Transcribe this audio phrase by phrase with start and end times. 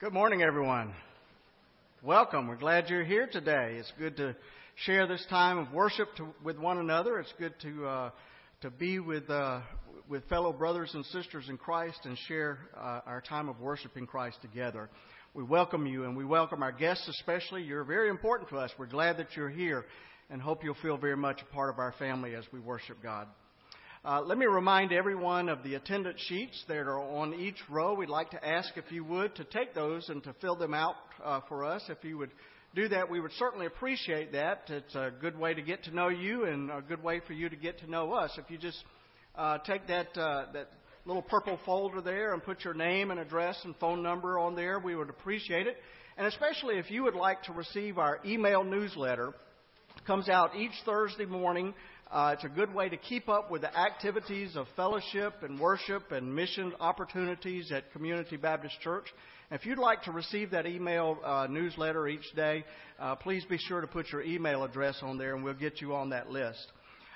[0.00, 0.92] Good morning, everyone.
[2.02, 2.48] Welcome.
[2.48, 3.76] We're glad you're here today.
[3.78, 4.34] It's good to
[4.74, 7.20] share this time of worship to, with one another.
[7.20, 8.10] It's good to uh,
[8.62, 9.60] to be with uh,
[10.08, 14.04] with fellow brothers and sisters in Christ and share uh, our time of worship in
[14.04, 14.90] Christ together.
[15.32, 17.62] We welcome you and we welcome our guests especially.
[17.62, 18.72] You're very important to us.
[18.76, 19.84] We're glad that you're here
[20.28, 23.28] and hope you'll feel very much a part of our family as we worship God.
[24.06, 27.94] Uh, let me remind everyone of the attendance sheets that are on each row.
[27.94, 30.96] We'd like to ask if you would to take those and to fill them out
[31.24, 31.82] uh, for us.
[31.88, 32.30] If you would
[32.74, 34.64] do that, we would certainly appreciate that.
[34.68, 37.48] It's a good way to get to know you and a good way for you
[37.48, 38.30] to get to know us.
[38.36, 38.84] If you just
[39.36, 40.68] uh, take that uh, that
[41.06, 44.80] little purple folder there and put your name and address and phone number on there,
[44.80, 45.78] we would appreciate it.
[46.18, 49.28] And especially if you would like to receive our email newsletter,
[49.96, 51.72] it comes out each Thursday morning
[52.10, 56.12] uh, it's a good way to keep up with the activities of fellowship and worship
[56.12, 59.06] and mission opportunities at Community Baptist Church.
[59.50, 62.64] If you'd like to receive that email uh, newsletter each day,
[62.98, 65.94] uh, please be sure to put your email address on there and we'll get you
[65.94, 66.66] on that list.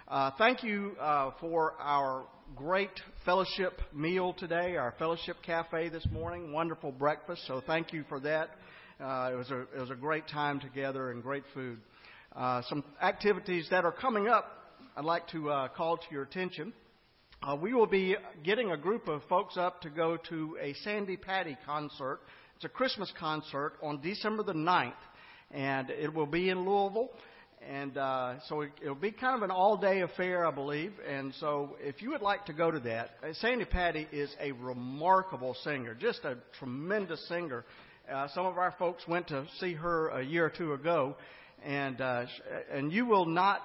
[0.08, 2.26] Uh, thank you uh, for our
[2.56, 2.90] great
[3.24, 6.52] fellowship meal today, our fellowship cafe this morning.
[6.52, 8.48] Wonderful breakfast, so thank you for that.
[9.00, 11.78] Uh, it was a it was a great time together and great food.
[12.34, 14.57] Uh, some activities that are coming up
[14.98, 16.72] I'd like to uh, call to your attention.
[17.40, 21.16] Uh, we will be getting a group of folks up to go to a Sandi
[21.16, 22.18] Patty concert.
[22.56, 24.94] It's a Christmas concert on December the 9th,
[25.52, 27.10] and it will be in Louisville.
[27.64, 30.94] And uh, so it, it'll be kind of an all day affair, I believe.
[31.08, 35.54] And so if you would like to go to that, Sandi Patty is a remarkable
[35.62, 37.64] singer, just a tremendous singer.
[38.12, 41.14] Uh, some of our folks went to see her a year or two ago,
[41.64, 42.26] and uh,
[42.72, 43.60] and you will not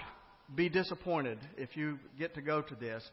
[0.53, 3.03] be disappointed if you get to go to this.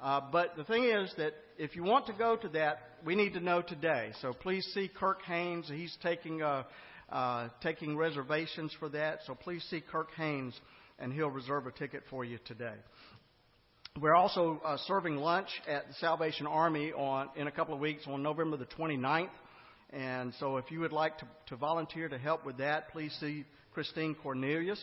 [0.00, 3.32] Uh, but the thing is that if you want to go to that, we need
[3.32, 4.12] to know today.
[4.22, 5.68] So please see Kirk Haynes.
[5.68, 6.64] He's taking uh,
[7.10, 9.20] uh, taking reservations for that.
[9.26, 10.58] So please see Kirk Haynes,
[10.98, 12.74] and he'll reserve a ticket for you today.
[14.00, 18.04] We're also uh, serving lunch at the Salvation Army on in a couple of weeks
[18.06, 19.30] on November the 29th.
[19.90, 23.44] And so if you would like to, to volunteer to help with that, please see
[23.72, 24.78] Christine Cornelius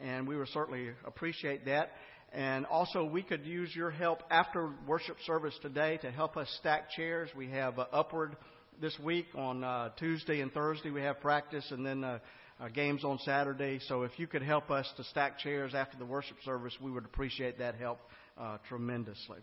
[0.00, 1.90] and we would certainly appreciate that.
[2.32, 6.90] And also, we could use your help after worship service today to help us stack
[6.90, 7.30] chairs.
[7.34, 8.36] We have uh, Upward
[8.80, 10.90] this week on uh, Tuesday and Thursday.
[10.90, 12.18] We have practice, and then uh,
[12.60, 13.80] uh, games on Saturday.
[13.88, 17.06] So, if you could help us to stack chairs after the worship service, we would
[17.06, 17.98] appreciate that help
[18.38, 19.38] uh, tremendously.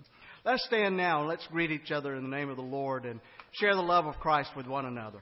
[0.46, 3.20] Let's stand now and let's greet each other in the name of the Lord and
[3.54, 5.22] share the love of Christ with one another.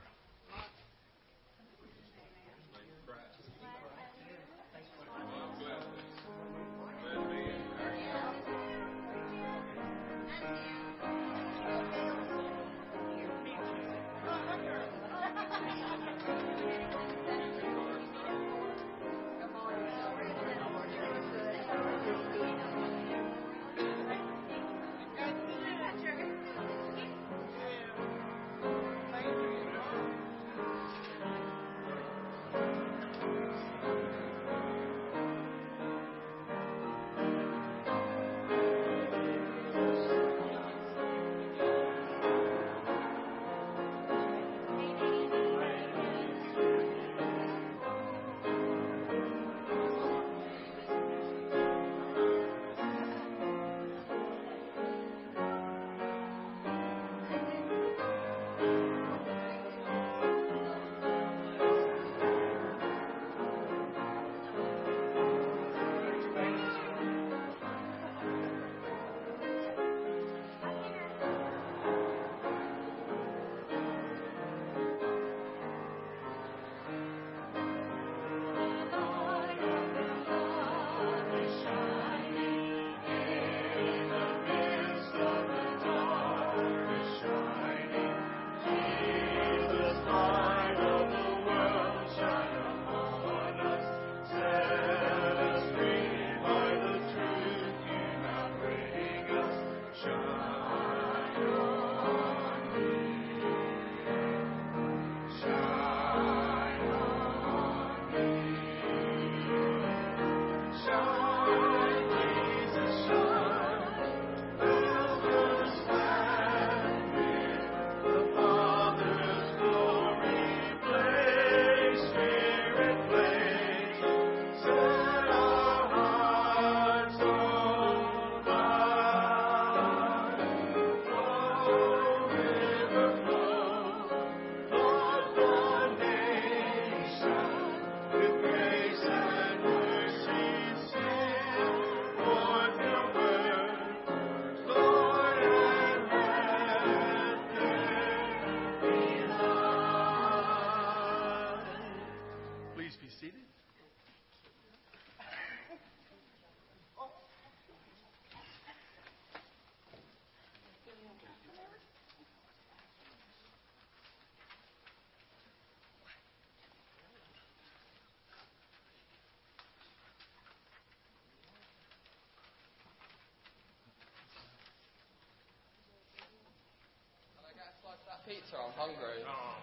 [178.26, 178.56] Pizza?
[178.56, 179.20] I'm hungry.
[179.26, 179.56] Oh,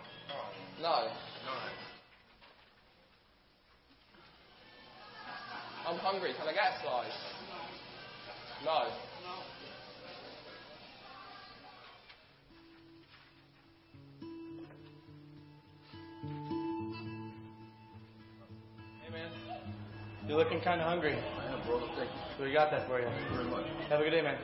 [0.80, 0.82] no.
[0.82, 1.08] No.
[1.46, 1.58] No.
[5.90, 6.34] I'm hungry.
[6.38, 7.20] Can I get a slice?
[8.64, 8.86] No.
[19.04, 19.30] Hey man,
[20.28, 21.16] you're looking kind of hungry.
[21.16, 21.80] I am, bro.
[21.98, 23.08] Thank you So we got that for you.
[23.34, 23.66] very much.
[23.90, 24.38] Have a good day, man.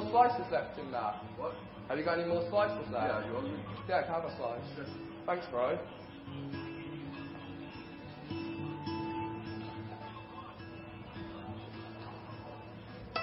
[0.00, 1.24] More slices left in that?
[1.38, 1.54] What?
[1.88, 3.06] Have you got any more slices left?
[3.08, 3.58] Yeah, you hungry?
[3.88, 4.60] Yeah, can I have a slice?
[5.24, 5.78] Thanks, bro.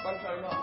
[0.03, 0.62] Thanks very much.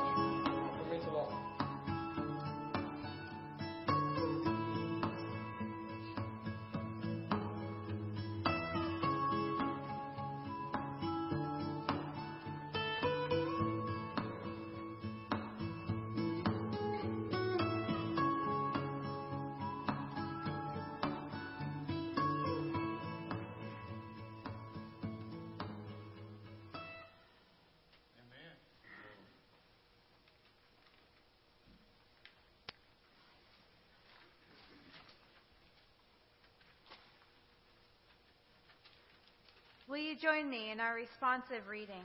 [40.21, 42.05] Join me in our responsive reading?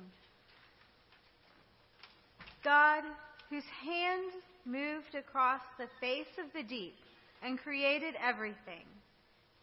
[2.63, 3.03] God,
[3.49, 4.31] whose hand
[4.65, 6.95] moved across the face of the deep
[7.43, 8.85] and created everything,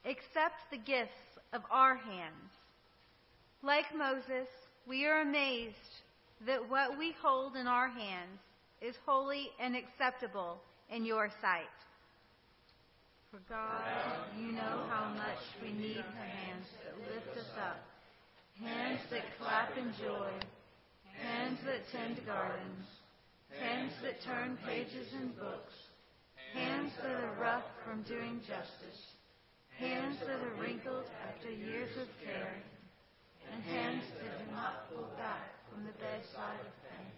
[0.04, 1.11] accept the gifts
[1.52, 2.52] of our hands.
[3.62, 4.49] Like Moses,
[4.87, 5.76] we are amazed
[6.47, 8.38] that what we hold in our hands
[8.80, 11.62] is holy and acceptable in your sight.
[13.30, 13.82] For God,
[14.38, 17.80] you know how much we need hands that lift us up,
[18.61, 20.30] hands that clap in joy,
[21.16, 22.87] hands that tend gardens,
[23.61, 25.75] hands that turn pages in books,
[26.54, 29.00] hands that are rough from doing justice,
[29.78, 32.62] hands that are wrinkled after years of care,
[33.52, 37.12] and hands that do not pull back from the bedside of pain.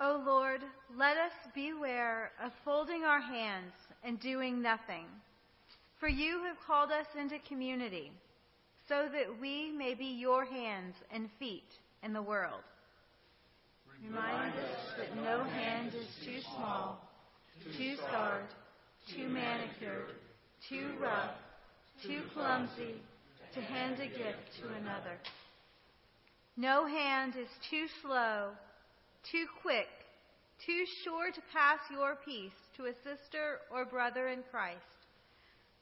[0.00, 0.60] O Lord,
[0.96, 3.72] let us beware of folding our hands
[4.04, 5.06] and doing nothing.
[5.98, 8.12] For you have called us into community,
[8.88, 11.68] so that we may be your hands and feet
[12.02, 12.62] in the world.
[14.02, 17.00] Remind us that no hand is too small,
[17.76, 18.46] too scarred,
[19.14, 20.14] too manicured,
[20.68, 21.34] too rough,
[22.02, 22.94] too clumsy
[23.54, 25.18] to hand a gift to another.
[26.56, 28.50] No hand is too slow,
[29.30, 29.88] too quick,
[30.64, 34.78] too sure to pass your peace to a sister or brother in Christ,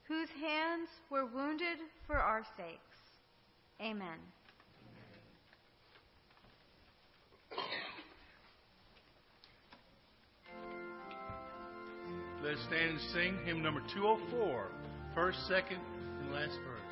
[0.08, 2.95] whose hands were wounded for our sakes.
[3.80, 4.18] Amen.
[12.42, 14.70] Let us stand and sing hymn number 204,
[15.14, 15.80] first, second,
[16.20, 16.85] and last verse.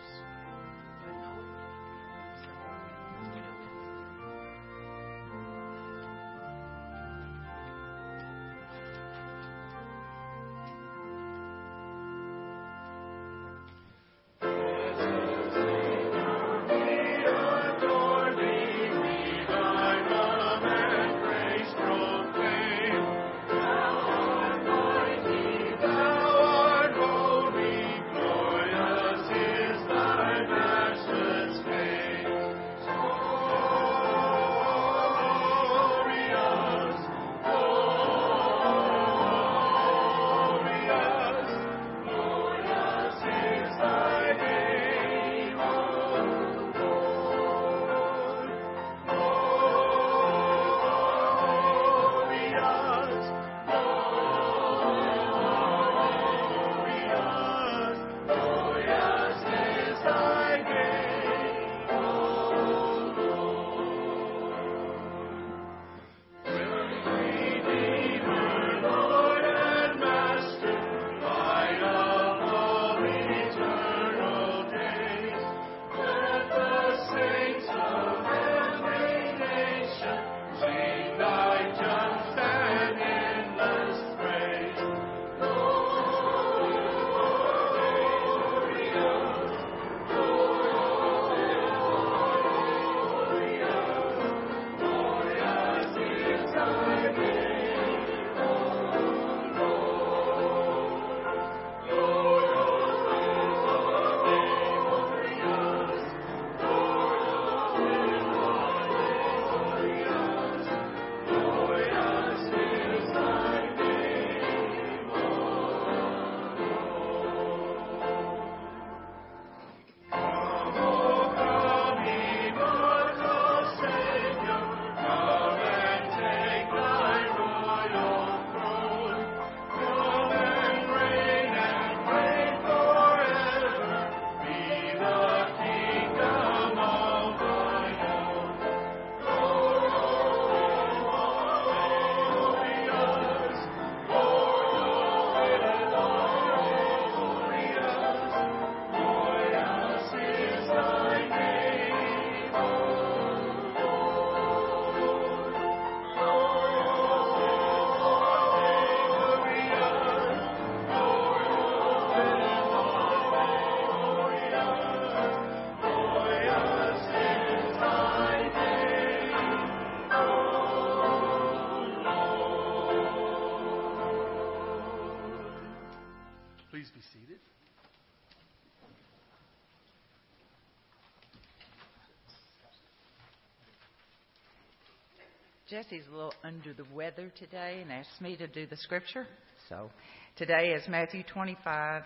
[185.75, 189.27] Jesse's a little under the weather today and asked me to do the scripture.
[189.69, 189.91] So
[190.37, 192.05] today is Matthew 25,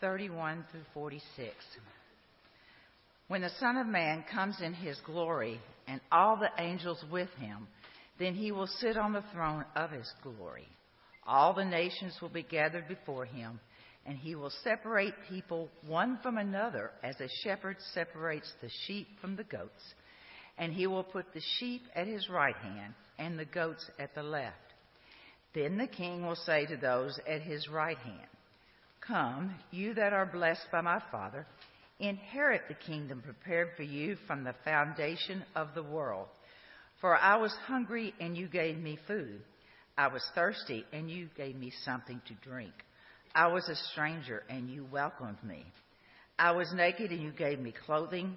[0.00, 1.50] 31 through 46.
[3.28, 7.68] When the Son of Man comes in his glory and all the angels with him,
[8.18, 10.68] then he will sit on the throne of his glory.
[11.26, 13.60] All the nations will be gathered before him,
[14.06, 19.36] and he will separate people one from another as a shepherd separates the sheep from
[19.36, 19.82] the goats
[20.58, 24.22] and he will put the sheep at his right hand and the goats at the
[24.22, 24.56] left.
[25.54, 28.28] Then the king will say to those at his right hand,
[29.06, 31.46] Come, you that are blessed by my Father,
[31.98, 36.28] inherit the kingdom prepared for you from the foundation of the world.
[37.00, 39.42] For I was hungry, and you gave me food.
[39.98, 42.72] I was thirsty, and you gave me something to drink.
[43.34, 45.64] I was a stranger, and you welcomed me.
[46.38, 48.36] I was naked, and you gave me clothing.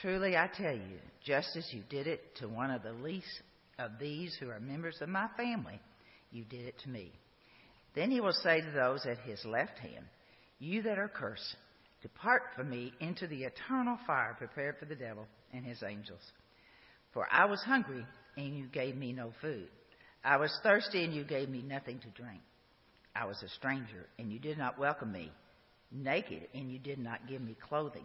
[0.00, 3.40] Truly I tell you, just as you did it to one of the least
[3.78, 5.80] of these who are members of my family,
[6.30, 7.12] you did it to me.
[7.94, 10.04] Then he will say to those at his left hand,
[10.58, 11.56] You that are cursed,
[12.02, 16.20] depart from me into the eternal fire prepared for the devil and his angels.
[17.14, 18.04] For I was hungry,
[18.36, 19.68] and you gave me no food.
[20.22, 22.42] I was thirsty, and you gave me nothing to drink.
[23.14, 25.32] I was a stranger, and you did not welcome me.
[25.90, 28.04] Naked, and you did not give me clothing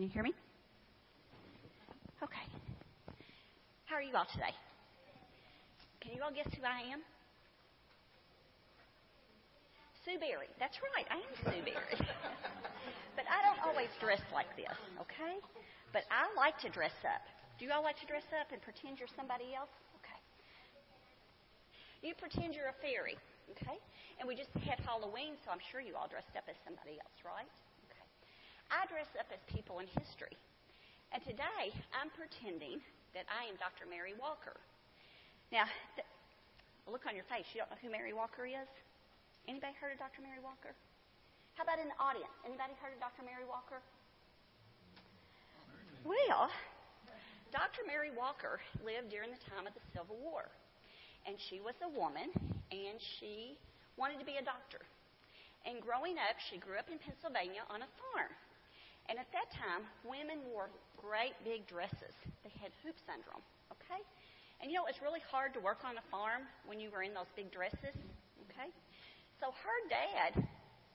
[0.00, 0.32] Can you hear me?
[2.24, 2.46] Okay.
[3.84, 4.56] How are you all today?
[6.00, 7.04] Can you all guess who I am?
[10.00, 10.48] Sue Berry.
[10.56, 12.00] That's right, I am Sue Berry.
[13.12, 14.72] but I don't always dress like this,
[15.04, 15.36] okay?
[15.92, 17.20] But I like to dress up.
[17.60, 19.68] Do you all like to dress up and pretend you're somebody else?
[20.00, 20.20] Okay.
[22.00, 23.20] You pretend you're a fairy,
[23.52, 23.76] okay?
[24.16, 27.20] And we just had Halloween, so I'm sure you all dressed up as somebody else,
[27.20, 27.52] right?
[28.70, 30.38] I dress up as people in history.
[31.10, 32.78] And today, I'm pretending
[33.18, 33.90] that I am Dr.
[33.90, 34.54] Mary Walker.
[35.50, 35.66] Now,
[35.98, 36.06] th-
[36.86, 37.50] look on your face.
[37.50, 38.70] You don't know who Mary Walker is?
[39.50, 40.22] Anybody heard of Dr.
[40.22, 40.70] Mary Walker?
[41.58, 42.30] How about in the audience?
[42.46, 43.26] Anybody heard of Dr.
[43.26, 43.82] Mary Walker?
[46.06, 46.46] Well,
[47.50, 47.82] Dr.
[47.90, 50.46] Mary Walker lived during the time of the Civil War.
[51.26, 52.30] And she was a woman,
[52.70, 53.58] and she
[53.98, 54.80] wanted to be a doctor.
[55.66, 58.32] And growing up, she grew up in Pennsylvania on a farm.
[59.10, 62.14] And at that time, women wore great big dresses.
[62.46, 63.42] They had hoops under them,
[63.74, 63.98] okay?
[64.62, 67.10] And you know, it's really hard to work on a farm when you were in
[67.10, 67.98] those big dresses,
[68.46, 68.70] okay?
[69.42, 70.38] So her dad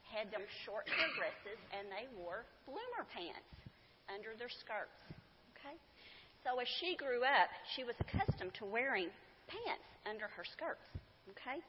[0.08, 3.52] had them short hair dresses, and they wore bloomer pants
[4.08, 4.96] under their skirts,
[5.52, 5.76] okay?
[6.40, 9.12] So as she grew up, she was accustomed to wearing
[9.44, 10.88] pants under her skirts,
[11.36, 11.60] okay?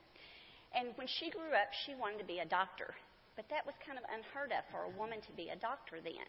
[0.71, 2.95] And when she grew up, she wanted to be a doctor.
[3.37, 6.25] But that was kind of unheard of for a woman to be a doctor then.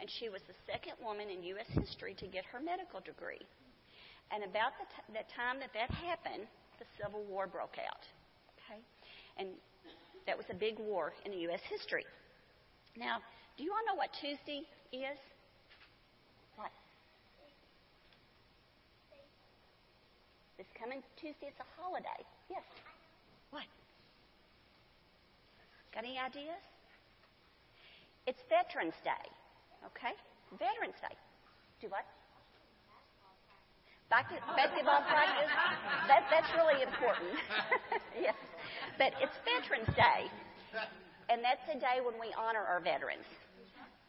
[0.00, 1.68] And she was the second woman in U.S.
[1.76, 3.44] history to get her medical degree.
[4.32, 6.48] And about the, t- the time that that happened,
[6.80, 8.08] the Civil War broke out.
[8.56, 8.80] Okay?
[9.36, 9.52] And
[10.24, 11.60] that was a big war in U.S.
[11.68, 12.08] history.
[12.96, 13.20] Now,
[13.58, 14.64] do you all know what Tuesday
[14.96, 15.20] is?
[16.56, 16.72] What?
[20.56, 22.24] This coming Tuesday, it's a holiday.
[22.48, 22.64] Yes.
[23.50, 23.68] What?
[25.94, 26.62] Got any ideas?
[28.26, 29.24] It's Veterans Day.
[29.86, 30.14] Okay?
[30.54, 31.14] Veterans Day.
[31.80, 32.06] Do what?
[34.10, 35.50] Basketball practice.
[36.10, 37.30] That, that's really important.
[38.18, 38.34] yes.
[38.98, 40.26] But it's Veterans Day.
[41.30, 43.26] And that's a day when we honor our veterans.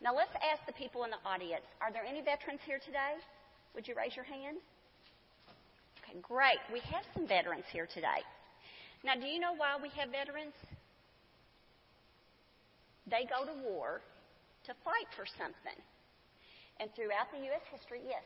[0.02, 3.22] Now let's ask the people in the audience are there any veterans here today?
[3.76, 4.58] Would you raise your hand?
[6.02, 6.58] Okay, great.
[6.74, 8.26] We have some veterans here today.
[9.04, 10.54] Now, do you know why we have veterans?
[13.12, 14.00] They go to war
[14.64, 15.76] to fight for something.
[16.80, 17.62] And throughout the U.S.
[17.68, 18.24] history, yes.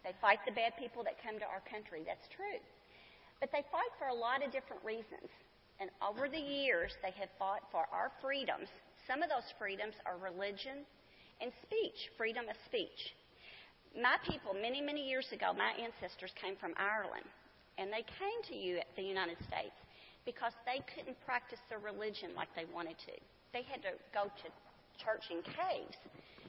[0.00, 2.02] They fight the bad people that come to our country.
[2.08, 2.56] That's true.
[3.38, 5.28] But they fight for a lot of different reasons.
[5.76, 8.72] And over the years, they have fought for our freedoms.
[9.04, 10.88] Some of those freedoms are religion
[11.44, 13.12] and speech, freedom of speech.
[13.92, 17.28] My people, many, many years ago, my ancestors came from Ireland.
[17.76, 19.76] And they came to you, at the United States
[20.24, 23.14] because they couldn't practice their religion like they wanted to.
[23.52, 24.46] They had to go to
[25.00, 25.98] church in caves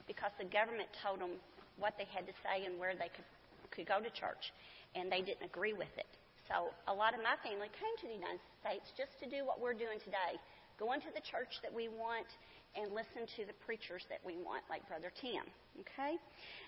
[0.06, 1.40] because the government told them
[1.80, 3.26] what they had to say and where they could,
[3.72, 4.52] could go to church.
[4.94, 6.08] And they didn't agree with it.
[6.46, 9.56] So a lot of my family came to the United States just to do what
[9.56, 10.36] we're doing today
[10.82, 12.26] go into the church that we want
[12.74, 15.44] and listen to the preachers that we want, like Brother Tim.
[15.86, 16.16] Okay?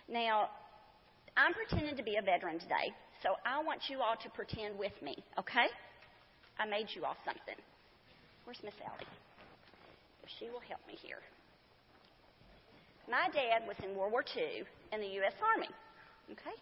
[0.08, 0.50] Now,
[1.36, 4.94] I'm pretending to be a veteran today, so I want you all to pretend with
[5.02, 5.66] me, okay?
[6.58, 7.58] I made you all something.
[8.44, 9.08] Where's Miss Allie?
[10.22, 11.20] If she will help me here.
[13.10, 15.34] My dad was in World War II in the U.S.
[15.42, 15.68] Army.
[16.32, 16.56] Okay?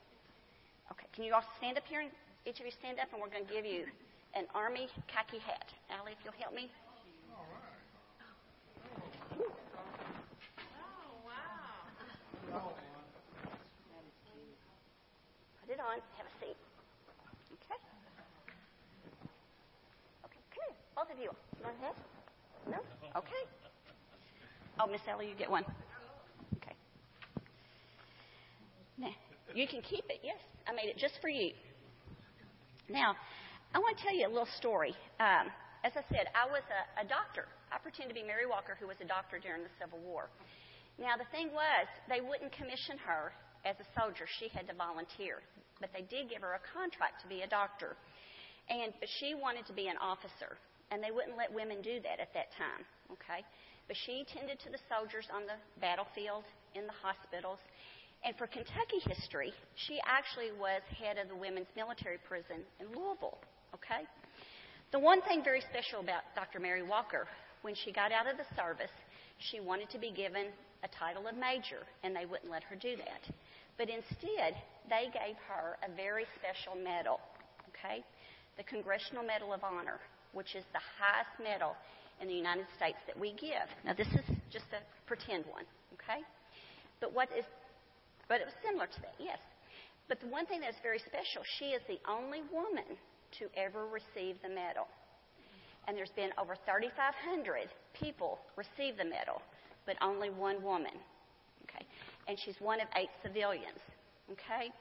[0.90, 2.10] Okay, can you all stand up here and
[2.44, 3.86] each of you stand up, and we're going to give you
[4.34, 5.70] an Army khaki hat.
[5.94, 6.66] Allie, if you'll help me.
[7.30, 7.70] All right.
[10.82, 12.74] Oh, wow.
[15.62, 16.02] Put it on.
[16.18, 16.58] Have a seat.
[17.62, 17.78] Okay.
[20.26, 20.76] Okay, come here.
[20.96, 21.30] Both of you.
[22.68, 22.78] No?
[23.16, 23.42] Okay.
[24.80, 25.64] Oh, Miss Ellie, you get one.
[26.56, 26.74] Okay.
[28.96, 29.12] Now,
[29.54, 30.40] you can keep it, yes.
[30.66, 31.52] I made it just for you.
[32.88, 33.14] Now,
[33.74, 34.94] I want to tell you a little story.
[35.20, 35.52] Um,
[35.84, 37.44] as I said, I was a, a doctor.
[37.68, 40.30] I pretend to be Mary Walker, who was a doctor during the Civil War.
[40.96, 43.32] Now, the thing was, they wouldn't commission her
[43.64, 44.24] as a soldier.
[44.40, 45.44] She had to volunteer.
[45.80, 47.96] But they did give her a contract to be a doctor.
[48.70, 50.56] And, but she wanted to be an officer.
[50.92, 52.84] And they wouldn't let women do that at that time.
[53.16, 53.40] Okay?
[53.88, 57.58] But she tended to the soldiers on the battlefield, in the hospitals.
[58.24, 63.40] And for Kentucky history, she actually was head of the women's military prison in Louisville.
[63.74, 64.04] Okay?
[64.92, 66.60] The one thing very special about Dr.
[66.60, 67.26] Mary Walker,
[67.62, 68.92] when she got out of the service,
[69.38, 70.52] she wanted to be given
[70.84, 73.22] a title of major, and they wouldn't let her do that.
[73.78, 74.54] But instead,
[74.90, 77.18] they gave her a very special medal,
[77.72, 78.04] okay?
[78.56, 79.98] The Congressional Medal of Honor,
[80.32, 81.76] which is the highest medal
[82.20, 83.66] in the United States that we give.
[83.84, 85.64] Now, this is just a pretend one,
[85.94, 86.22] okay?
[87.00, 87.44] But what is
[88.32, 89.36] but it was similar to that, yes.
[90.08, 92.96] But the one thing that's very special, she is the only woman
[93.38, 94.88] to ever receive the medal.
[95.86, 99.42] And there's been over 3,500 people receive the medal,
[99.84, 100.94] but only one woman.
[101.64, 101.84] Okay?
[102.28, 103.84] And she's one of eight civilians.
[104.30, 104.72] Okay?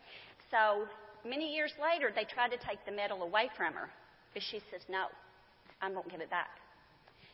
[0.52, 0.88] So
[1.28, 3.90] many years later, they tried to take the medal away from her,
[4.34, 5.08] but she says, no,
[5.82, 6.60] I won't give it back.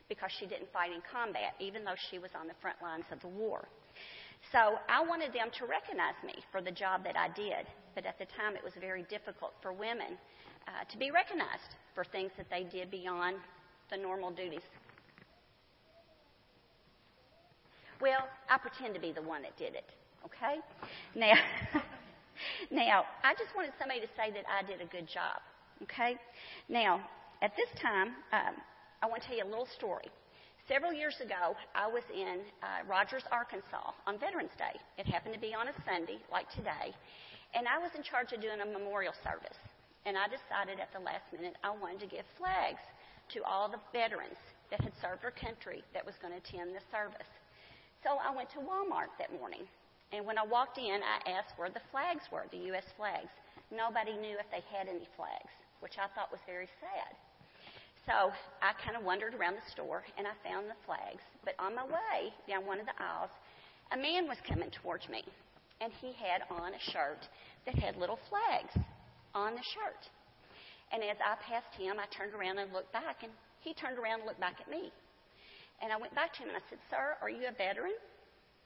[0.09, 3.19] Because she didn't fight in combat, even though she was on the front lines of
[3.19, 3.67] the war.
[4.51, 7.67] So I wanted them to recognize me for the job that I did.
[7.95, 10.17] But at the time, it was very difficult for women
[10.67, 13.37] uh, to be recognized for things that they did beyond
[13.89, 14.63] the normal duties.
[17.99, 19.89] Well, I pretend to be the one that did it.
[20.25, 20.59] Okay?
[21.15, 21.33] Now,
[22.71, 25.41] now I just wanted somebody to say that I did a good job.
[25.83, 26.15] Okay?
[26.69, 27.01] Now,
[27.41, 28.55] at this time, um,
[29.01, 30.09] I want to tell you a little story.
[30.67, 34.75] Several years ago, I was in uh, Rogers, Arkansas on Veterans Day.
[34.97, 36.91] It happened to be on a Sunday, like today,
[37.55, 39.55] and I was in charge of doing a memorial service.
[40.03, 42.83] And I decided at the last minute I wanted to give flags
[43.35, 44.39] to all the veterans
[44.71, 47.27] that had served our country that was going to attend the service.
[48.03, 49.63] So I went to Walmart that morning,
[50.11, 52.87] and when I walked in, I asked where the flags were, the U.S.
[52.95, 53.31] flags.
[53.71, 57.11] Nobody knew if they had any flags, which I thought was very sad.
[58.07, 58.31] So
[58.63, 61.19] I kind of wandered around the store and I found the flags.
[61.43, 63.35] But on my way down one of the aisles,
[63.91, 65.27] a man was coming towards me.
[65.83, 67.19] And he had on a shirt
[67.67, 68.71] that had little flags
[69.35, 70.01] on the shirt.
[70.95, 74.23] And as I passed him, I turned around and looked back, and he turned around
[74.23, 74.89] and looked back at me.
[75.83, 77.93] And I went back to him and I said, Sir, are you a veteran?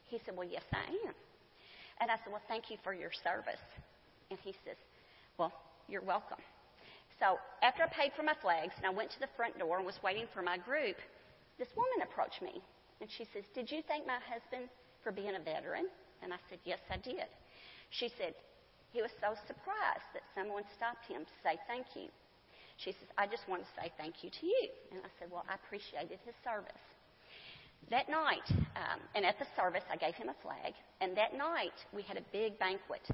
[0.07, 1.15] He said, Well, yes, I am.
[1.99, 3.59] And I said, Well, thank you for your service.
[4.29, 4.77] And he says,
[5.37, 5.51] Well,
[5.89, 6.39] you're welcome.
[7.21, 9.85] So after I paid for my flags and I went to the front door and
[9.85, 10.97] was waiting for my group,
[11.61, 12.65] this woman approached me
[12.97, 14.65] and she says, Did you thank my husband
[15.05, 15.85] for being a veteran?
[16.25, 17.29] And I said, Yes, I did.
[17.93, 18.33] She said,
[18.89, 22.09] He was so surprised that someone stopped him to say thank you.
[22.81, 24.65] She says, I just want to say thank you to you.
[24.89, 26.81] And I said, Well, I appreciated his service.
[27.93, 28.45] That night,
[28.77, 30.73] um, and at the service, I gave him a flag.
[31.01, 33.05] And that night, we had a big banquet.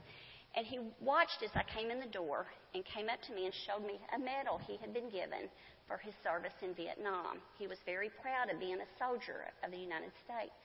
[0.55, 3.53] And he watched as I came in the door and came up to me and
[3.65, 5.49] showed me a medal he had been given
[5.87, 7.39] for his service in Vietnam.
[7.57, 10.57] He was very proud of being a soldier of the United States.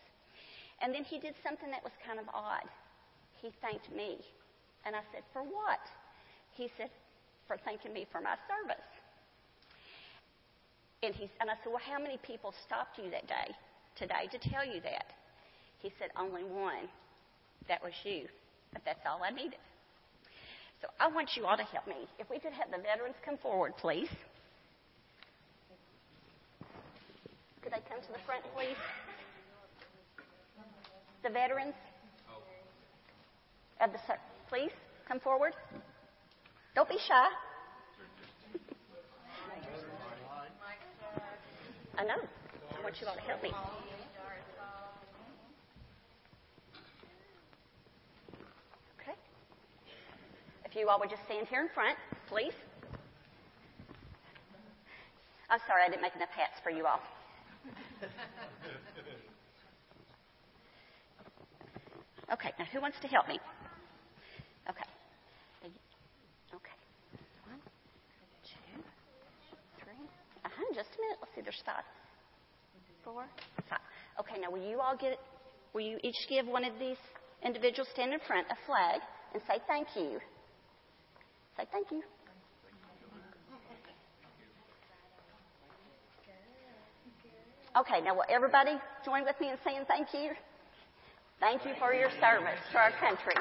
[0.80, 2.66] And then he did something that was kind of odd.
[3.40, 4.18] He thanked me.
[4.84, 5.82] And I said, For what?
[6.52, 6.90] He said,
[7.46, 8.88] For thanking me for my service.
[11.02, 13.54] And, he, and I said, Well, how many people stopped you that day,
[13.96, 15.06] today, to tell you that?
[15.78, 16.90] He said, Only one.
[17.68, 18.26] That was you.
[18.72, 19.58] But that's all I needed.
[20.82, 22.08] So I want you all to help me.
[22.18, 24.08] If we could have the veterans come forward, please.
[27.62, 28.76] Could they come to the front, please?
[31.22, 31.74] The veterans
[33.80, 33.98] of the
[34.48, 34.72] please
[35.06, 35.52] come forward.
[36.74, 37.28] Don't be shy.
[41.96, 42.16] I know.
[42.76, 43.50] I want you all to help me.
[49.00, 49.12] Okay.
[50.72, 51.98] If you all would just stand here in front,
[52.30, 52.56] please.
[55.50, 56.98] I'm sorry, I didn't make enough hats for you all.
[62.32, 63.38] Okay, now who wants to help me?
[64.70, 64.88] Okay.
[66.56, 66.76] Okay.
[67.44, 67.60] One,
[68.42, 68.80] two,
[69.76, 69.92] three.
[70.46, 71.18] Uh-huh, just a minute.
[71.20, 71.84] Let's see, there's five.
[73.04, 73.26] Four,
[73.68, 73.84] five.
[74.20, 75.18] Okay, now will you all get,
[75.74, 76.96] will you each give one of these
[77.44, 79.02] individuals standing in front a flag
[79.34, 80.18] and say thank you?
[81.56, 82.02] Say thank you.
[87.74, 88.72] Okay, now will everybody
[89.04, 90.32] join with me in saying thank you?
[91.40, 93.34] Thank you for your service to our country.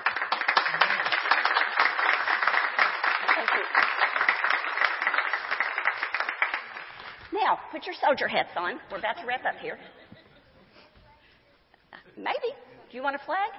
[7.33, 8.79] Now, put your soldier hats on.
[8.91, 9.77] We're about to wrap up here.
[12.17, 12.55] Maybe.
[12.89, 13.51] Do you want a flag?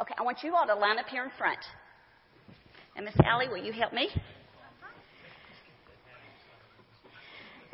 [0.00, 1.58] Okay, I want you all to line up here in front.
[2.96, 4.08] And Miss Allie, will you help me?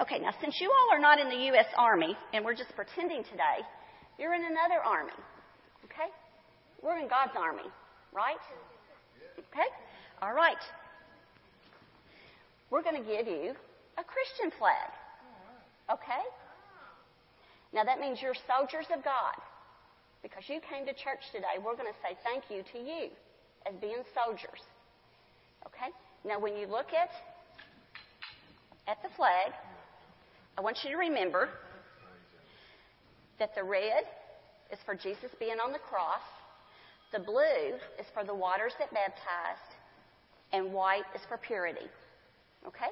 [0.00, 1.66] Okay, now since you all are not in the U.S.
[1.78, 3.62] Army, and we're just pretending today,
[4.18, 5.12] you're in another army.
[5.84, 6.10] Okay?
[6.82, 7.70] We're in God's army,
[8.12, 8.42] right?
[9.38, 9.68] Okay?
[10.20, 10.58] All right.
[12.70, 13.54] We're going to give you
[13.98, 14.90] a Christian flag.
[15.86, 16.24] Okay?
[17.72, 19.38] Now that means you're soldiers of God.
[20.22, 23.10] Because you came to church today, we're going to say thank you to you
[23.66, 24.62] as being soldiers.
[25.66, 25.90] Okay?
[26.24, 27.10] Now when you look at
[28.88, 29.52] at the flag,
[30.58, 31.48] I want you to remember
[33.38, 34.04] that the red
[34.72, 36.22] is for Jesus being on the cross,
[37.12, 39.76] the blue is for the waters that baptized,
[40.52, 41.86] and white is for purity.
[42.66, 42.90] Okay?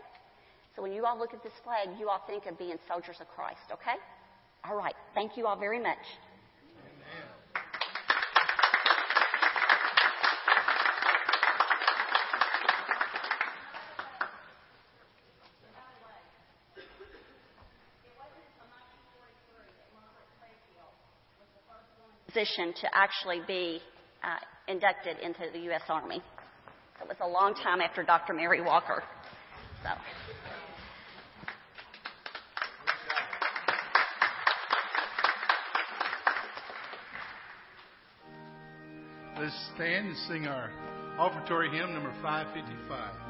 [0.77, 3.29] So when you all look at this flag, you all think of being soldiers of
[3.29, 3.99] Christ, okay?
[4.65, 4.95] All right.
[5.15, 5.99] Thank you all very much.
[22.40, 23.81] Position to actually be
[24.22, 24.37] uh,
[24.68, 25.83] inducted into the U.S.
[25.88, 26.22] Army.
[27.00, 28.35] It was a long time after Dr.
[28.35, 29.03] Mary Walker.
[29.83, 29.90] So.
[39.38, 40.70] Let's stand and sing our
[41.18, 43.30] offertory hymn number 555.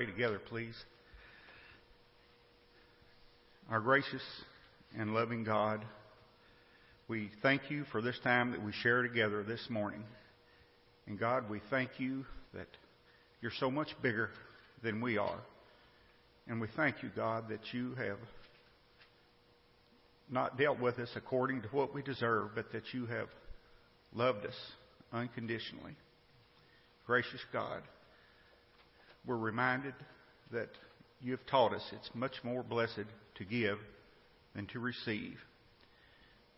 [0.00, 0.74] Pray together, please.
[3.70, 4.22] Our gracious
[4.98, 5.84] and loving God,
[7.06, 10.02] we thank you for this time that we share together this morning.
[11.06, 12.68] And God, we thank you that
[13.42, 14.30] you're so much bigger
[14.82, 15.40] than we are.
[16.48, 18.18] And we thank you, God, that you have
[20.30, 23.28] not dealt with us according to what we deserve, but that you have
[24.14, 24.56] loved us
[25.12, 25.94] unconditionally.
[27.06, 27.82] Gracious God,
[29.26, 29.94] we're reminded
[30.52, 30.70] that
[31.20, 33.04] you have taught us it's much more blessed
[33.36, 33.78] to give
[34.54, 35.36] than to receive.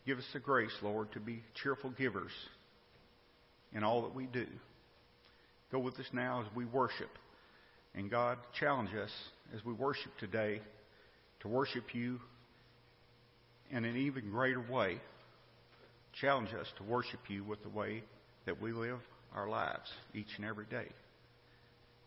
[0.06, 2.32] Give us the grace, Lord, to be cheerful givers
[3.72, 4.46] in all that we do.
[5.70, 7.10] Go with us now as we worship.
[7.94, 9.10] And God, challenge us
[9.54, 10.60] as we worship today
[11.40, 12.20] to worship you
[13.70, 15.00] in an even greater way.
[16.20, 18.02] Challenge us to worship you with the way
[18.46, 18.98] that we live
[19.34, 20.88] our lives each and every day.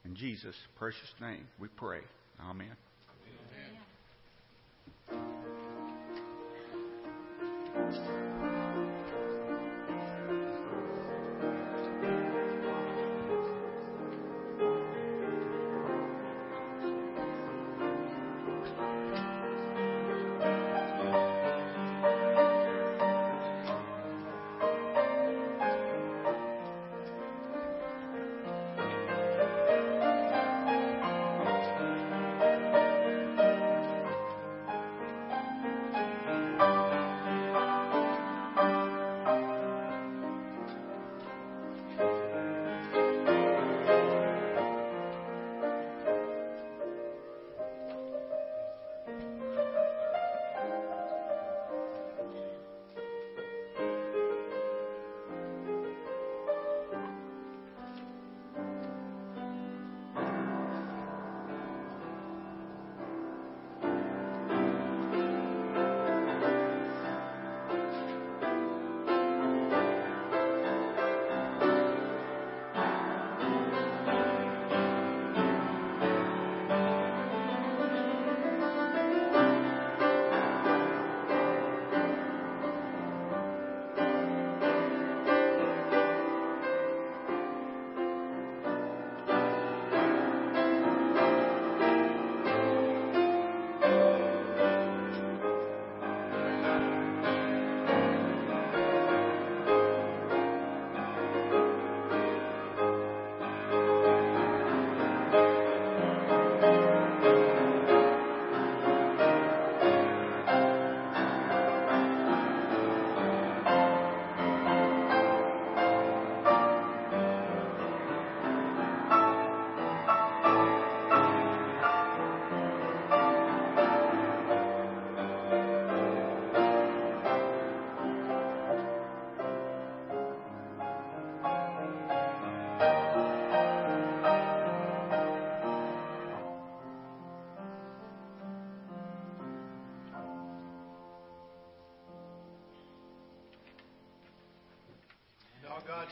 [0.05, 1.99] In Jesus' precious name we pray.
[2.39, 2.67] Amen.
[5.11, 5.21] Amen.
[7.73, 8.24] God's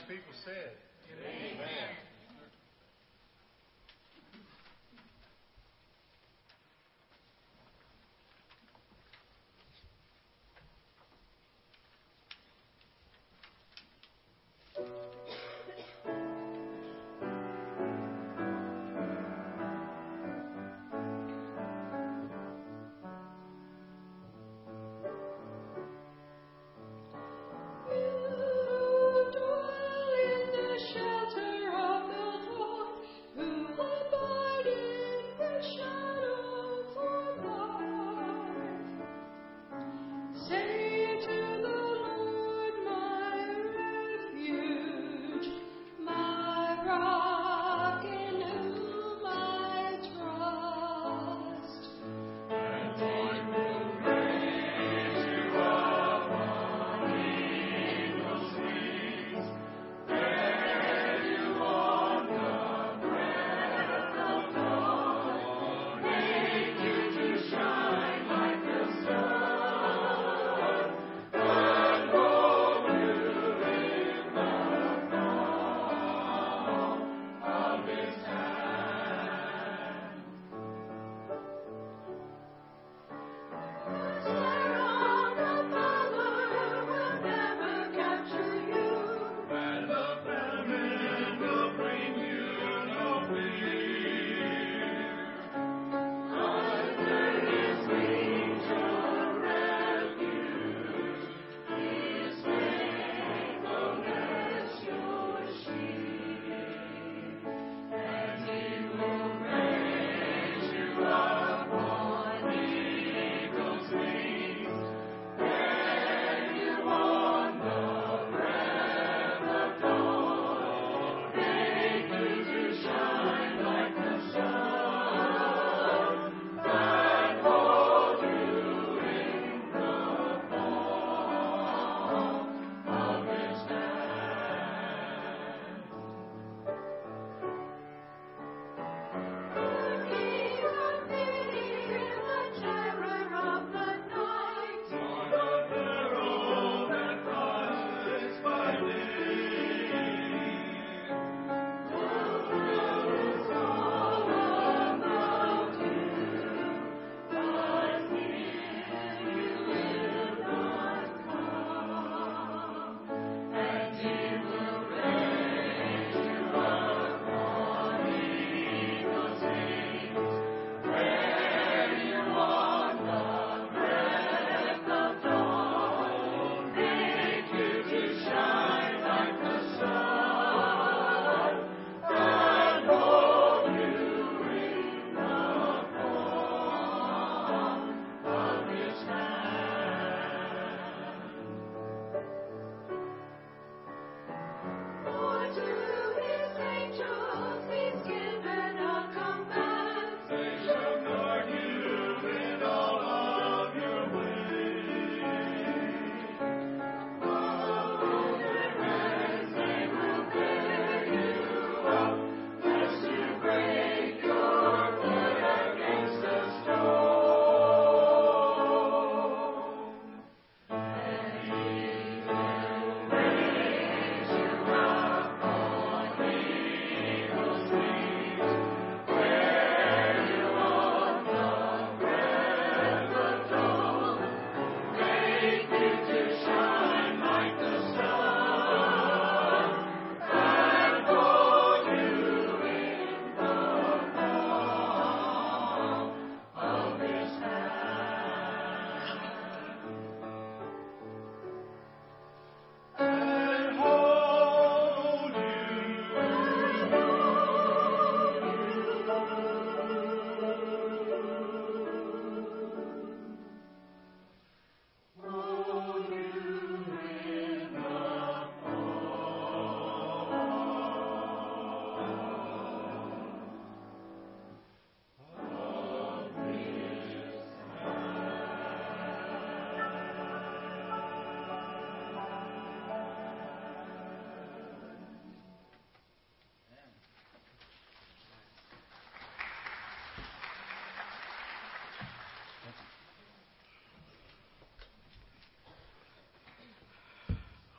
[0.08, 0.83] people said.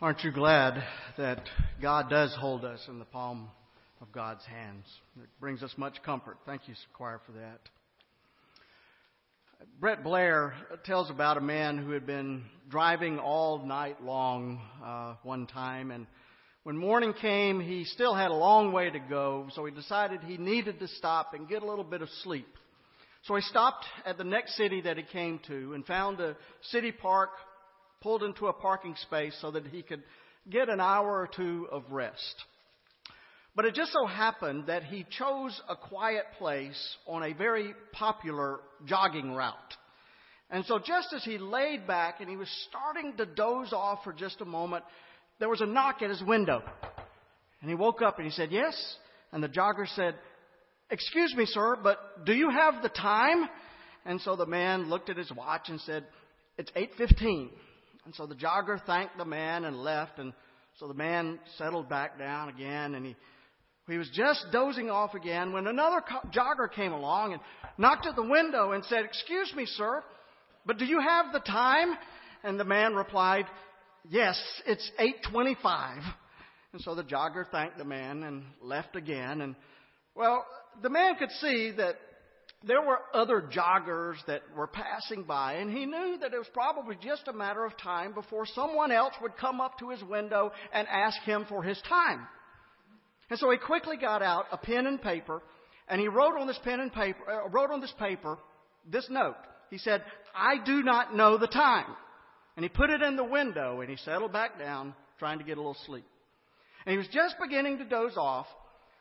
[0.05, 0.84] Aren't you glad
[1.16, 1.40] that
[1.80, 3.48] God does hold us in the palm
[4.02, 4.84] of God's hands?
[5.16, 6.36] It brings us much comfort.
[6.44, 7.61] Thank you, choir, for that.
[9.80, 10.52] Brett Blair
[10.84, 16.07] tells about a man who had been driving all night long uh, one time, and
[16.64, 20.36] when morning came, he still had a long way to go, so he decided he
[20.36, 22.59] needed to stop and get a little bit of sleep.
[23.22, 26.92] So he stopped at the next city that he came to and found a city
[26.92, 27.30] park
[28.05, 30.02] pulled into a parking space so that he could
[30.48, 32.34] get an hour or two of rest.
[33.57, 38.61] But it just so happened that he chose a quiet place on a very popular
[38.84, 39.55] jogging route.
[40.50, 44.12] And so just as he laid back and he was starting to doze off for
[44.12, 44.84] just a moment,
[45.40, 46.62] there was a knock at his window.
[47.62, 48.74] And he woke up and he said, Yes.
[49.32, 50.14] And the jogger said,
[50.90, 53.48] Excuse me, sir, but do you have the time?
[54.05, 56.05] And so the man looked at his watch and said,
[56.59, 57.48] It's 8.15.
[58.05, 60.18] And so the jogger thanked the man and left.
[60.18, 60.32] And
[60.78, 62.94] so the man settled back down again.
[62.94, 63.16] And he,
[63.88, 67.42] he was just dozing off again when another co- jogger came along and
[67.78, 70.02] knocked at the window and said, Excuse me, sir,
[70.66, 71.96] but do you have the time?
[72.42, 73.46] And the man replied,
[74.09, 76.02] Yes, it's 825.
[76.72, 79.40] And so the jogger thanked the man and left again.
[79.40, 79.55] And
[80.14, 80.44] well,
[80.82, 81.96] the man could see that
[82.67, 86.97] there were other joggers that were passing by, and he knew that it was probably
[87.03, 90.89] just a matter of time before someone else would come up to his window and
[90.89, 92.27] ask him for his time.
[93.31, 95.43] And so he quickly got out a pen and paper,
[95.89, 98.39] and he wrote on this pen and paper, uh, wrote on this paper
[98.91, 99.37] this note.
[99.71, 100.05] He said,
[100.35, 101.97] "I do not know the time."
[102.57, 105.59] And he put it in the window, and he settled back down, trying to get
[105.59, 106.07] a little sleep.
[106.87, 108.47] And he was just beginning to doze off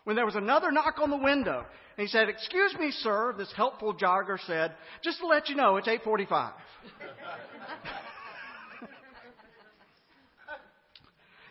[0.03, 1.65] when there was another knock on the window.
[1.97, 4.73] And he said, Excuse me, sir, this helpful jogger said,
[5.03, 6.53] just to let you know, it's 845.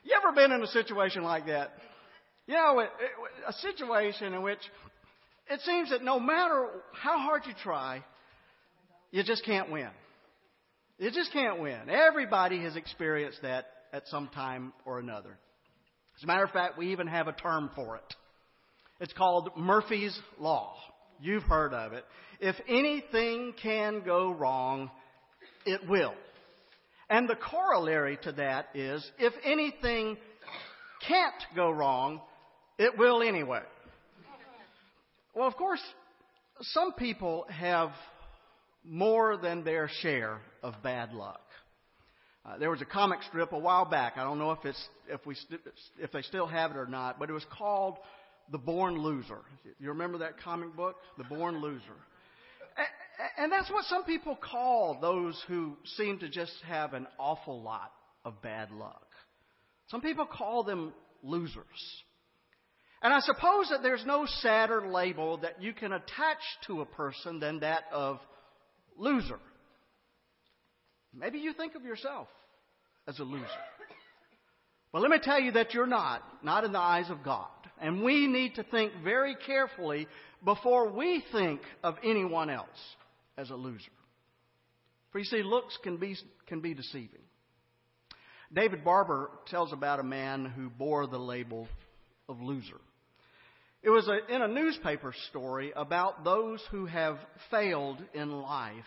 [0.05, 1.73] you ever been in a situation like that?
[2.47, 2.85] You know,
[3.47, 4.59] a situation in which
[5.49, 8.05] it seems that no matter how hard you try,
[9.11, 9.91] you just can't win.
[10.99, 11.89] You just can't win.
[11.89, 15.39] Everybody has experienced that at some time or another.
[16.17, 18.15] As a matter of fact, we even have a term for it.
[19.03, 20.77] It's called Murphy's Law.
[21.21, 22.05] You've heard of it.
[22.39, 24.93] If anything can go wrong,
[25.67, 26.15] it will.
[27.11, 30.17] And the corollary to that is if anything
[31.09, 32.21] can't go wrong,
[32.79, 33.63] it will anyway.
[35.35, 35.83] Well, of course,
[36.61, 37.91] some people have
[38.85, 41.41] more than their share of bad luck.
[42.47, 44.13] Uh, there was a comic strip a while back.
[44.17, 45.61] I don't know if it's if we st-
[45.99, 47.99] if they still have it or not, but it was called
[48.53, 49.41] the Born Loser.
[49.81, 50.97] You remember that comic book?
[51.19, 51.97] The Born Loser.
[53.39, 57.93] And that's what some people call those who seem to just have an awful lot
[58.25, 59.07] of bad luck.
[59.89, 60.93] Some people call them
[61.23, 61.65] losers.
[63.03, 67.41] And I suppose that there's no sadder label that you can attach to a person
[67.41, 68.21] than that of
[68.97, 69.41] loser.
[71.15, 72.29] Maybe you think of yourself
[73.09, 73.47] as a loser.
[74.93, 77.49] But let me tell you that you're not, not in the eyes of God.
[77.83, 80.07] And we need to think very carefully
[80.45, 82.69] before we think of anyone else
[83.37, 83.91] as a loser.
[85.11, 86.17] For you see, looks can be,
[86.47, 87.21] can be deceiving.
[88.55, 91.67] David Barber tells about a man who bore the label
[92.29, 92.81] of loser.
[93.83, 97.19] It was a, in a newspaper story about those who have
[97.51, 98.85] failed in life.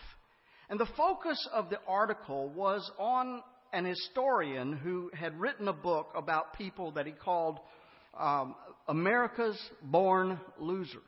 [0.70, 3.42] And the focus of the article was on
[3.72, 7.58] an historian who had written a book about people that he called
[8.18, 8.54] um,
[8.88, 11.00] America's Born Losers.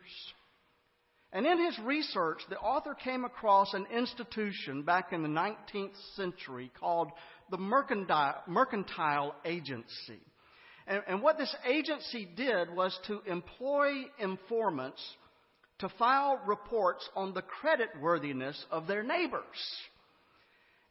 [1.32, 6.70] And in his research, the author came across an institution back in the 19th century
[6.78, 7.10] called
[7.50, 10.20] the Mercantile, Agency.
[10.86, 15.02] And, and what this agency did was to employ informants
[15.80, 19.42] to file reports on the creditworthiness of their neighbors.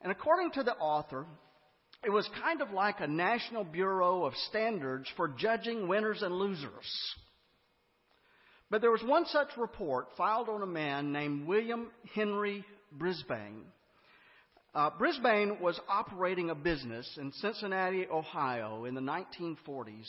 [0.01, 1.25] And according to the author,
[2.03, 7.15] it was kind of like a National Bureau of Standards for judging winners and losers.
[8.69, 13.65] But there was one such report filed on a man named William Henry Brisbane.
[14.75, 20.07] Uh, Brisbane was operating a business in Cincinnati, Ohio in the 1940s.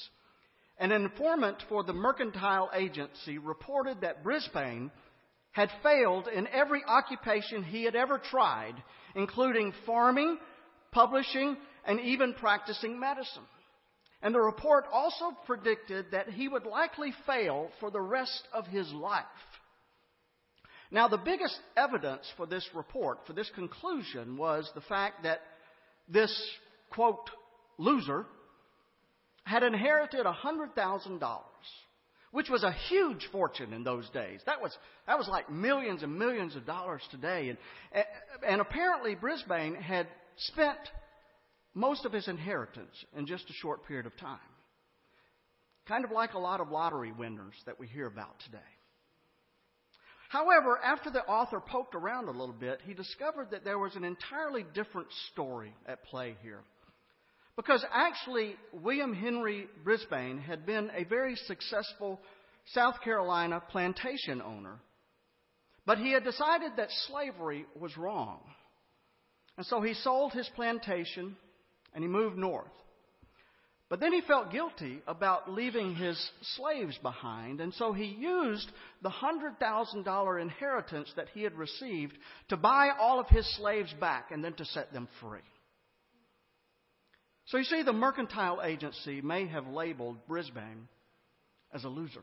[0.79, 4.91] An informant for the Mercantile Agency reported that Brisbane
[5.53, 8.75] had failed in every occupation he had ever tried,
[9.15, 10.39] including farming,
[10.93, 11.57] publishing,
[11.89, 13.43] and even practicing medicine.
[14.21, 18.93] And the report also predicted that he would likely fail for the rest of his
[18.93, 19.25] life.
[20.91, 25.41] Now, the biggest evidence for this report, for this conclusion, was the fact that
[26.09, 26.33] this,
[26.91, 27.31] quote,
[27.79, 28.27] loser
[29.45, 31.41] had inherited $100,000,
[32.33, 34.41] which was a huge fortune in those days.
[34.47, 34.77] That was,
[35.07, 37.51] that was like millions and millions of dollars today.
[37.51, 37.59] And,
[38.47, 40.79] and apparently, Brisbane had spent
[41.75, 44.39] most of his inheritance in just a short period of time.
[45.87, 48.59] Kind of like a lot of lottery winners that we hear about today.
[50.29, 54.05] However, after the author poked around a little bit, he discovered that there was an
[54.05, 56.61] entirely different story at play here.
[57.57, 62.21] Because actually, William Henry Brisbane had been a very successful
[62.75, 64.79] South Carolina plantation owner.
[65.87, 68.41] But he had decided that slavery was wrong.
[69.57, 71.35] And so he sold his plantation
[71.99, 72.71] and he moved north.
[73.89, 76.17] But then he felt guilty about leaving his
[76.55, 78.71] slaves behind, and so he used
[79.03, 82.17] the $100,000 inheritance that he had received
[82.51, 85.41] to buy all of his slaves back and then to set them free.
[87.47, 90.87] So you see, the mercantile agency may have labeled Brisbane
[91.75, 92.23] as a loser.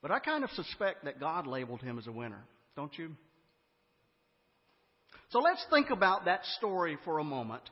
[0.00, 3.10] But I kind of suspect that God labeled him as a winner, don't you?
[5.30, 7.62] So let's think about that story for a moment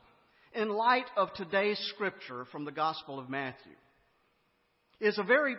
[0.55, 3.72] in light of today's scripture from the Gospel of Matthew.
[5.00, 5.57] It's a very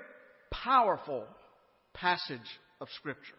[0.51, 1.25] powerful
[1.93, 2.39] passage
[2.79, 3.33] of scripture.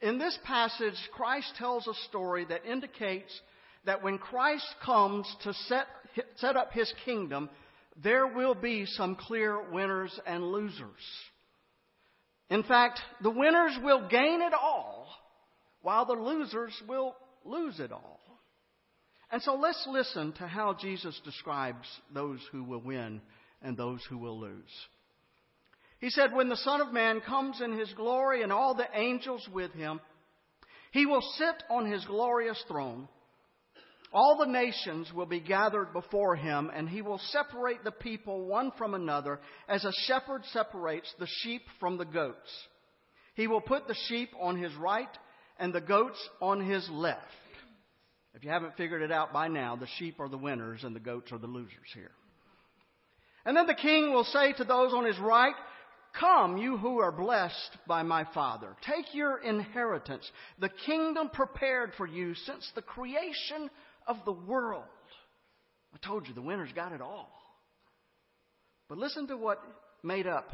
[0.00, 3.38] In this passage, Christ tells a story that indicates
[3.84, 5.86] that when Christ comes to set,
[6.36, 7.50] set up his kingdom,
[8.02, 11.02] there will be some clear winners and losers.
[12.48, 15.08] In fact, the winners will gain it all,
[15.82, 17.14] while the losers will
[17.44, 18.20] lose it all.
[19.30, 23.20] And so let's listen to how Jesus describes those who will win
[23.62, 24.88] and those who will lose.
[26.00, 29.46] He said, When the Son of Man comes in his glory and all the angels
[29.52, 30.00] with him,
[30.92, 33.08] he will sit on his glorious throne.
[34.12, 38.72] All the nations will be gathered before him, and he will separate the people one
[38.76, 39.38] from another
[39.68, 42.50] as a shepherd separates the sheep from the goats.
[43.34, 45.08] He will put the sheep on his right
[45.60, 47.20] and the goats on his left.
[48.34, 51.00] If you haven't figured it out by now, the sheep are the winners and the
[51.00, 52.10] goats are the losers here.
[53.44, 55.54] And then the king will say to those on his right,
[56.18, 58.74] Come, you who are blessed by my Father.
[58.84, 63.70] Take your inheritance, the kingdom prepared for you since the creation
[64.08, 64.82] of the world.
[65.94, 67.30] I told you, the winners got it all.
[68.88, 69.62] But listen to what
[70.02, 70.48] made up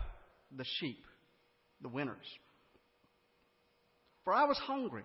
[0.55, 1.03] the sheep,
[1.81, 2.27] the winners.
[4.27, 5.05] For I was hungry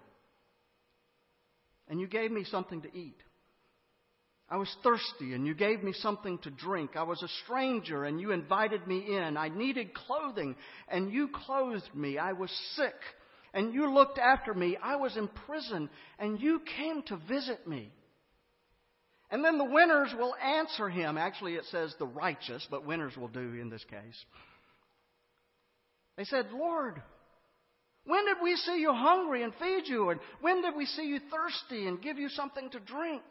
[1.88, 3.18] and you gave me something to eat.
[4.50, 6.96] I was thirsty and you gave me something to drink.
[6.96, 9.38] I was a stranger and you invited me in.
[9.38, 10.56] I needed clothing
[10.88, 12.18] and you clothed me.
[12.18, 12.96] I was sick
[13.54, 14.76] and you looked after me.
[14.82, 17.92] I was in prison and you came to visit me.
[19.30, 21.20] And then the winners will answer him.
[21.20, 24.26] Actually, it says the righteous, but winners will do in this case.
[26.18, 27.04] They said, Lord,
[28.06, 30.10] when did we see you hungry and feed you?
[30.10, 33.22] And when did we see you thirsty and give you something to drink?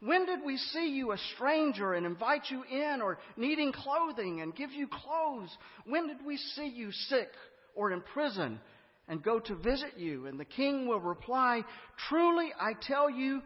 [0.00, 4.54] When did we see you a stranger and invite you in or needing clothing and
[4.54, 5.56] give you clothes?
[5.86, 7.28] When did we see you sick
[7.74, 8.60] or in prison
[9.08, 10.26] and go to visit you?
[10.26, 11.62] And the king will reply,
[12.08, 13.40] Truly I tell you,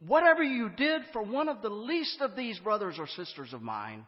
[0.00, 4.04] whatever you did for one of the least of these brothers or sisters of mine,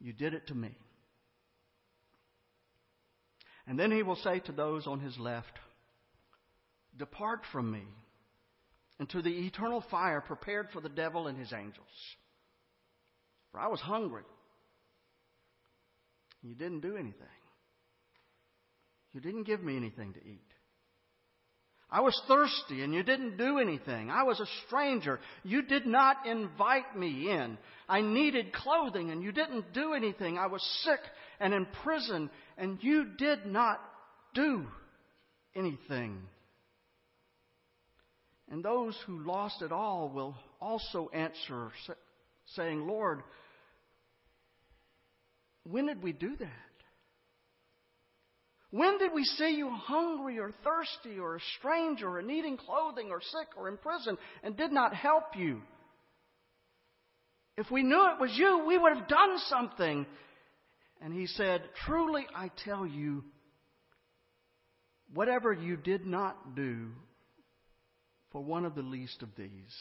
[0.00, 0.70] you did it to me.
[3.68, 5.52] And then he will say to those on his left,
[6.96, 7.84] Depart from me
[8.98, 11.86] into the eternal fire prepared for the devil and his angels.
[13.52, 14.24] For I was hungry.
[16.42, 17.26] You didn't do anything.
[19.12, 20.47] You didn't give me anything to eat.
[21.90, 24.10] I was thirsty and you didn't do anything.
[24.10, 25.20] I was a stranger.
[25.42, 27.56] You did not invite me in.
[27.88, 30.36] I needed clothing and you didn't do anything.
[30.36, 31.00] I was sick
[31.40, 32.28] and in prison
[32.58, 33.80] and you did not
[34.34, 34.66] do
[35.56, 36.18] anything.
[38.50, 41.70] And those who lost it all will also answer,
[42.56, 43.22] saying, Lord,
[45.64, 46.67] when did we do that?
[48.70, 53.20] When did we see you hungry or thirsty or a stranger or needing clothing or
[53.20, 55.62] sick or in prison and did not help you?
[57.56, 60.06] If we knew it was you, we would have done something.
[61.00, 63.24] And he said, Truly I tell you,
[65.14, 66.90] whatever you did not do
[68.32, 69.74] for one of the least of these,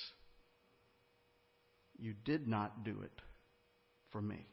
[2.00, 3.22] you did not do it
[4.12, 4.46] for me.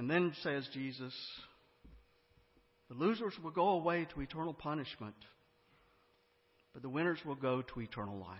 [0.00, 1.12] And then says Jesus,
[2.88, 5.14] the losers will go away to eternal punishment,
[6.72, 8.38] but the winners will go to eternal life.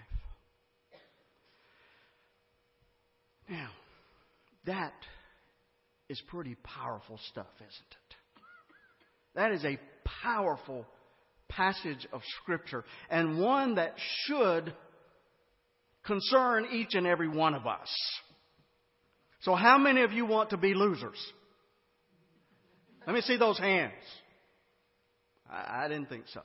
[3.50, 3.68] Now,
[4.64, 4.94] that
[6.08, 8.16] is pretty powerful stuff, isn't it?
[9.34, 9.78] That is a
[10.22, 10.86] powerful
[11.50, 14.72] passage of Scripture and one that should
[16.06, 17.94] concern each and every one of us.
[19.42, 21.18] So, how many of you want to be losers?
[23.10, 23.90] Let me see those hands.
[25.50, 26.42] I, I didn't think so.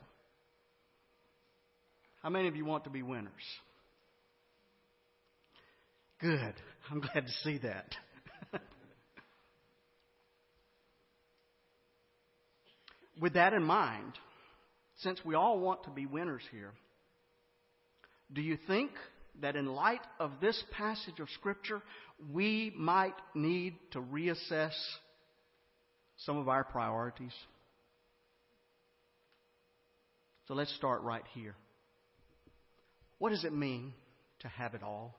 [2.23, 3.29] How many of you want to be winners?
[6.19, 6.55] Good.
[6.89, 7.95] I'm glad to see that.
[13.21, 14.13] With that in mind,
[15.01, 16.71] since we all want to be winners here,
[18.33, 18.89] do you think
[19.39, 21.83] that in light of this passage of Scripture,
[22.33, 24.73] we might need to reassess
[26.25, 27.33] some of our priorities?
[30.47, 31.55] So let's start right here.
[33.19, 33.93] What does it mean
[34.39, 35.15] to have it all?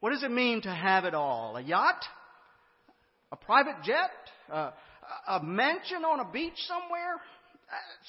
[0.00, 1.56] What does it mean to have it all?
[1.56, 2.04] A yacht?
[3.32, 4.10] A private jet?
[4.52, 4.70] Uh,
[5.28, 7.20] a mansion on a beach somewhere?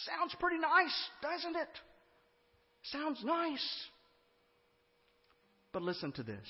[0.05, 1.69] Sounds pretty nice, doesn't it?
[2.91, 3.85] Sounds nice.
[5.71, 6.45] But listen to this.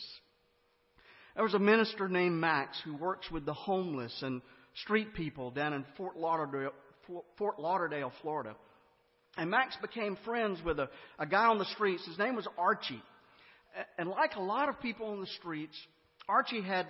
[1.37, 4.41] There was a minister named Max who works with the homeless and
[4.81, 6.71] street people down in Fort Lauderdale,
[7.37, 8.55] Fort Lauderdale, Florida.
[9.37, 12.03] And Max became friends with a, a guy on the streets.
[12.07, 13.03] His name was Archie.
[13.99, 15.77] And like a lot of people on the streets,
[16.27, 16.87] Archie had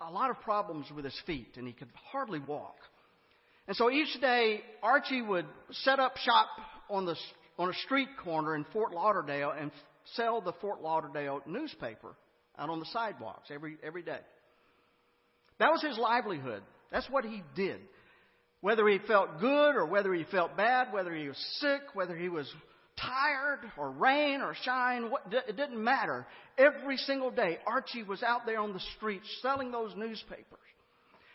[0.00, 2.76] a lot of problems with his feet and he could hardly walk.
[3.68, 6.46] And so each day, Archie would set up shop
[6.88, 7.16] on the
[7.58, 9.70] on a street corner in Fort Lauderdale and
[10.14, 12.14] sell the Fort Lauderdale newspaper
[12.58, 14.20] out on the sidewalks every every day.
[15.58, 16.62] That was his livelihood.
[16.90, 17.80] That's what he did.
[18.62, 22.28] Whether he felt good or whether he felt bad, whether he was sick, whether he
[22.28, 22.50] was
[23.00, 26.26] tired or rain or shine, it didn't matter.
[26.58, 30.58] Every single day, Archie was out there on the streets selling those newspapers.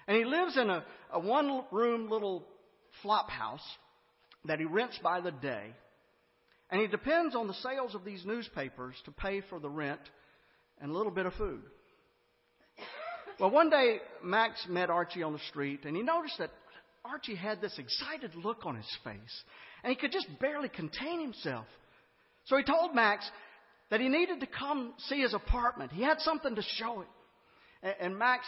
[0.08, 2.46] And he lives in a, a one room little
[3.02, 3.66] flop house
[4.46, 5.74] that he rents by the day.
[6.70, 10.02] And he depends on the sales of these newspapers to pay for the rent
[10.82, 11.62] and a little bit of food.
[13.40, 16.52] Well, one day Max met Archie on the street and he noticed that
[17.04, 19.44] Archie had this excited look on his face,
[19.84, 21.66] and he could just barely contain himself.
[22.46, 23.30] So he told Max
[23.92, 25.92] that he needed to come see his apartment.
[25.92, 27.94] He had something to show him.
[28.00, 28.46] And Max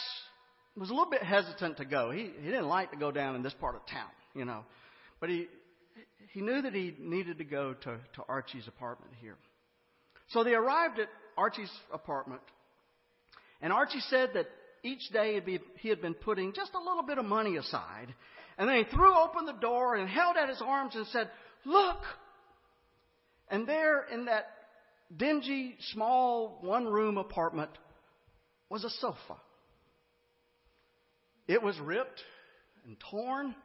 [0.76, 2.10] was a little bit hesitant to go.
[2.10, 4.64] He, he didn't like to go down in this part of town, you know.
[5.20, 5.48] But he,
[6.34, 9.38] he knew that he needed to go to, to Archie's apartment here.
[10.30, 12.42] So they arrived at Archie's apartment,
[13.62, 14.48] and Archie said that
[14.84, 15.42] each day
[15.80, 18.14] he had been putting just a little bit of money aside
[18.58, 21.30] and then he threw open the door and held out his arms and said,
[21.66, 22.00] Look!
[23.50, 24.48] And there in that
[25.16, 27.70] dingy, small, one room apartment
[28.70, 29.40] was a sofa.
[31.48, 32.22] It was ripped
[32.86, 33.56] and torn.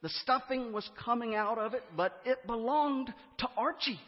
[0.00, 4.00] The stuffing was coming out of it, but it belonged to Archie.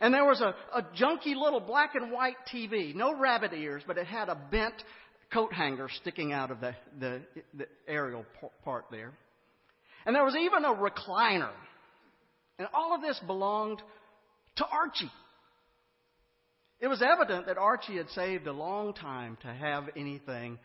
[0.00, 3.96] And there was a, a junky little black and white TV, no rabbit ears, but
[3.96, 4.74] it had a bent
[5.32, 7.22] coat hanger sticking out of the, the,
[7.54, 8.24] the aerial
[8.64, 9.12] part there.
[10.04, 11.52] And there was even a recliner.
[12.58, 13.82] And all of this belonged
[14.56, 15.10] to Archie.
[16.78, 20.58] It was evident that Archie had saved a long time to have anything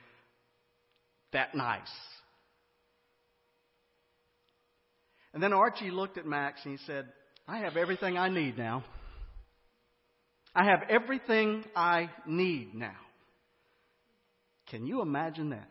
[1.32, 1.80] that nice.
[5.34, 7.08] And then Archie looked at Max and he said,
[7.48, 8.84] I have everything I need now.
[10.54, 12.97] I have everything I need now.
[14.70, 15.68] Can you imagine that?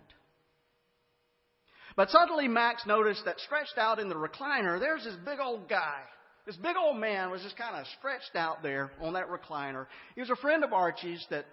[1.97, 6.01] But suddenly Max noticed that stretched out in the recliner, there's this big old guy.
[6.47, 9.87] This big old man was just kind of stretched out there on that recliner.
[10.15, 11.45] He was a friend of Archie's that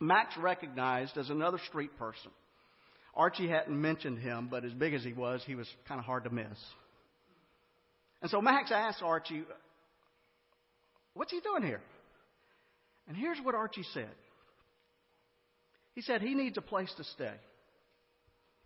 [0.00, 2.30] Max recognized as another street person.
[3.14, 6.24] Archie hadn't mentioned him, but as big as he was, he was kind of hard
[6.24, 6.58] to miss.
[8.22, 9.44] And so Max asked Archie,
[11.14, 11.82] What's he doing here?
[13.08, 14.10] And here's what Archie said
[15.94, 17.34] he said he needs a place to stay.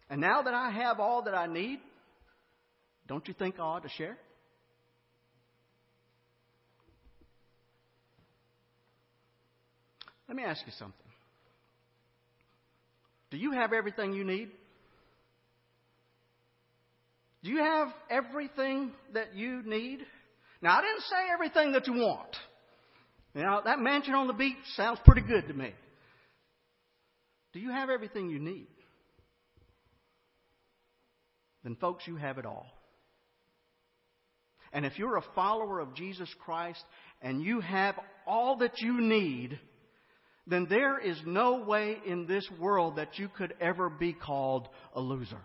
[0.09, 1.81] And now that I have all that I need,
[3.09, 4.17] don't you think I ought to share?
[10.29, 10.95] Let me ask you something.
[13.31, 14.51] Do you have everything you need?
[17.43, 20.01] Do you have everything that you need?
[20.63, 22.37] Now, I didn't say everything that you want.
[23.37, 25.71] Now, that mansion on the beach sounds pretty good to me.
[27.53, 28.67] Do you have everything you need?
[31.63, 32.67] Then, folks, you have it all.
[34.73, 36.83] And if you're a follower of Jesus Christ
[37.21, 39.59] and you have all that you need,
[40.47, 45.01] then there is no way in this world that you could ever be called a
[45.01, 45.43] loser.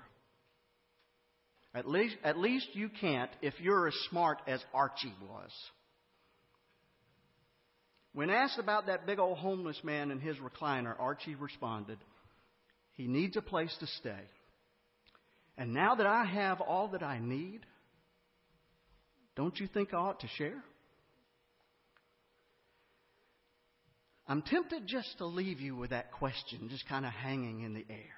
[1.75, 5.51] At least, at least you can't if you're as smart as Archie was.
[8.13, 11.97] When asked about that big old homeless man in his recliner, Archie responded,
[12.93, 14.19] He needs a place to stay.
[15.57, 17.61] And now that I have all that I need,
[19.35, 20.61] don't you think I ought to share?
[24.27, 27.85] I'm tempted just to leave you with that question, just kind of hanging in the
[27.89, 28.15] air.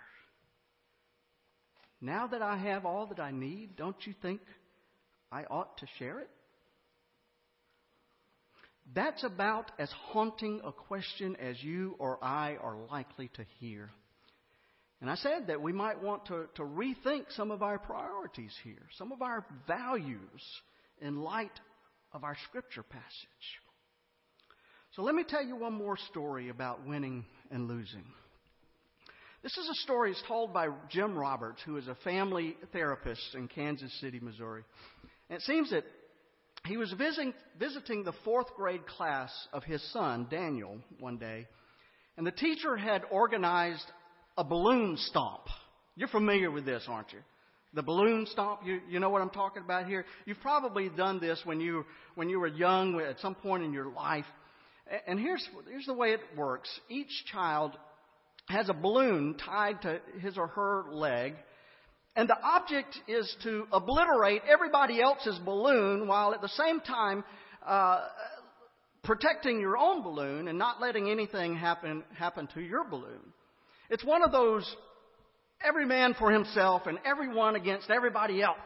[2.02, 4.42] Now that I have all that I need, don't you think
[5.32, 6.30] I ought to share it?
[8.94, 13.90] That's about as haunting a question as you or I are likely to hear.
[15.02, 18.88] And I said that we might want to, to rethink some of our priorities here,
[18.98, 20.20] some of our values
[21.02, 21.52] in light
[22.14, 23.04] of our scripture passage.
[24.96, 28.06] So let me tell you one more story about winning and losing.
[29.42, 33.50] This is a story that's told by Jim Roberts, who is a family therapist in
[33.50, 34.64] Kansas City, Missouri.
[35.30, 35.84] And it seems that
[36.66, 41.48] he was visiting, visiting the fourth grade class of his son, Daniel, one day,
[42.18, 43.86] and the teacher had organized
[44.38, 45.42] a balloon stomp.
[45.96, 47.20] You're familiar with this, aren't you?
[47.74, 50.06] The balloon stomp, you, you know what I'm talking about here?
[50.26, 51.86] You've probably done this when you,
[52.16, 54.26] when you were young, at some point in your life.
[55.08, 56.70] And here's, here's the way it works.
[56.88, 57.72] Each child
[58.48, 61.34] has a balloon tied to his or her leg,
[62.16, 67.24] and the object is to obliterate everybody else's balloon while at the same time
[67.66, 68.02] uh,
[69.04, 73.34] protecting your own balloon and not letting anything happen, happen to your balloon.
[73.90, 74.64] It's one of those
[75.64, 78.58] every man for himself and everyone against everybody else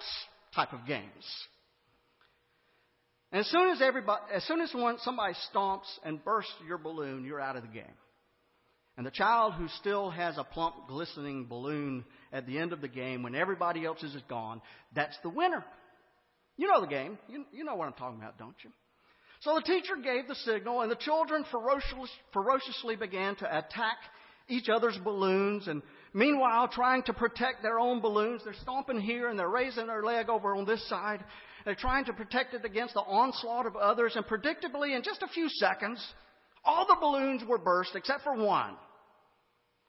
[0.53, 1.03] type of games.
[3.31, 7.25] And as soon as everybody, as soon as one, somebody stomps and bursts your balloon,
[7.25, 7.83] you're out of the game.
[8.97, 12.87] And the child who still has a plump, glistening balloon at the end of the
[12.87, 14.61] game when everybody else is gone,
[14.93, 15.63] that's the winner.
[16.57, 17.17] You know the game.
[17.27, 18.71] You, you know what I'm talking about, don't you?
[19.41, 23.97] So the teacher gave the signal, and the children ferociously, ferociously began to attack
[24.49, 25.67] each other's balloons.
[25.67, 30.03] And meanwhile, trying to protect their own balloons, they're stomping here and they're raising their
[30.03, 31.23] leg over on this side.
[31.65, 35.27] They're trying to protect it against the onslaught of others, and predictably, in just a
[35.27, 36.03] few seconds,
[36.63, 38.75] all the balloons were burst except for one.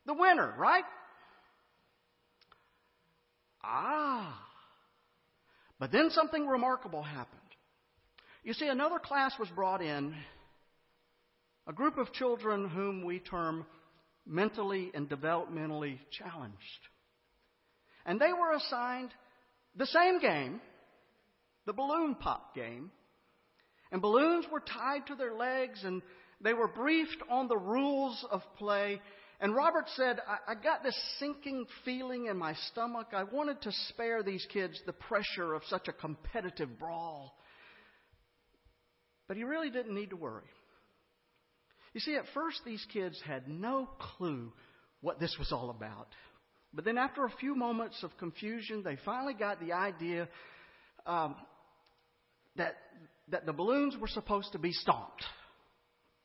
[0.07, 0.85] The winner, right?
[3.63, 4.39] Ah.
[5.79, 7.41] But then something remarkable happened.
[8.43, 10.15] You see, another class was brought in,
[11.67, 13.67] a group of children whom we term
[14.27, 16.57] mentally and developmentally challenged.
[18.07, 19.11] And they were assigned
[19.77, 20.61] the same game,
[21.67, 22.91] the balloon pop game.
[23.93, 26.03] And balloons were tied to their legs and
[26.41, 29.01] they were briefed on the rules of play.
[29.41, 33.09] And Robert said, I, I got this sinking feeling in my stomach.
[33.13, 37.37] I wanted to spare these kids the pressure of such a competitive brawl.
[39.29, 40.49] But he really didn't need to worry.
[41.95, 44.53] You see, at first, these kids had no clue
[45.01, 46.09] what this was all about.
[46.75, 50.29] But then, after a few moments of confusion, they finally got the idea
[51.07, 51.37] um,
[52.57, 52.75] that,
[53.29, 55.25] that the balloons were supposed to be stomped.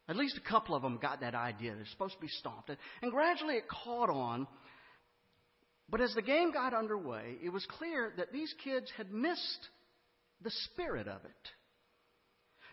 [0.09, 1.75] At least a couple of them got that idea.
[1.75, 2.69] They're supposed to be stomped.
[3.01, 4.47] And gradually it caught on.
[5.89, 9.69] But as the game got underway, it was clear that these kids had missed
[10.41, 11.49] the spirit of it.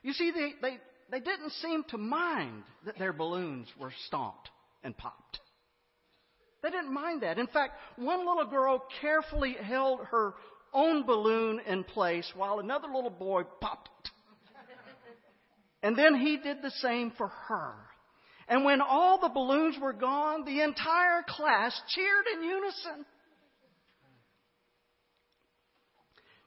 [0.03, 0.79] You see, they, they,
[1.11, 4.49] they didn't seem to mind that their balloons were stomped
[4.83, 5.41] and popped.
[6.63, 7.39] They didn't mind that.
[7.39, 10.35] In fact, one little girl carefully held her
[10.73, 14.11] own balloon in place while another little boy popped it.
[15.83, 17.73] And then he did the same for her.
[18.49, 23.07] And when all the balloons were gone, the entire class cheered in unison.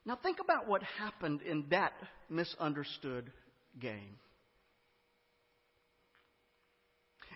[0.06, 1.94] Now think about what happened in that
[2.30, 3.32] misunderstood
[3.80, 4.18] game.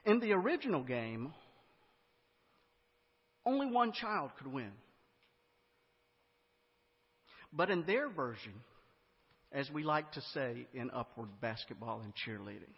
[0.06, 1.34] In the original game,
[3.46, 4.72] only one child could win.
[7.54, 8.54] But in their version,
[9.52, 12.74] as we like to say in upward basketball and cheerleading,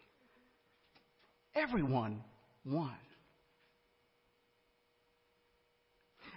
[1.55, 2.23] everyone
[2.65, 2.95] won.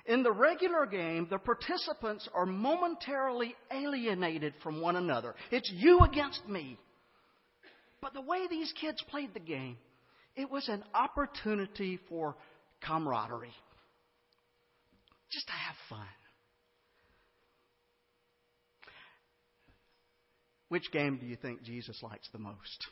[0.07, 5.35] In the regular game, the participants are momentarily alienated from one another.
[5.51, 6.77] It's you against me.
[8.01, 9.77] But the way these kids played the game,
[10.35, 12.37] it was an opportunity for
[12.85, 13.55] camaraderie.
[15.31, 16.07] Just to have fun.
[20.73, 22.87] Which game do you think Jesus likes the most?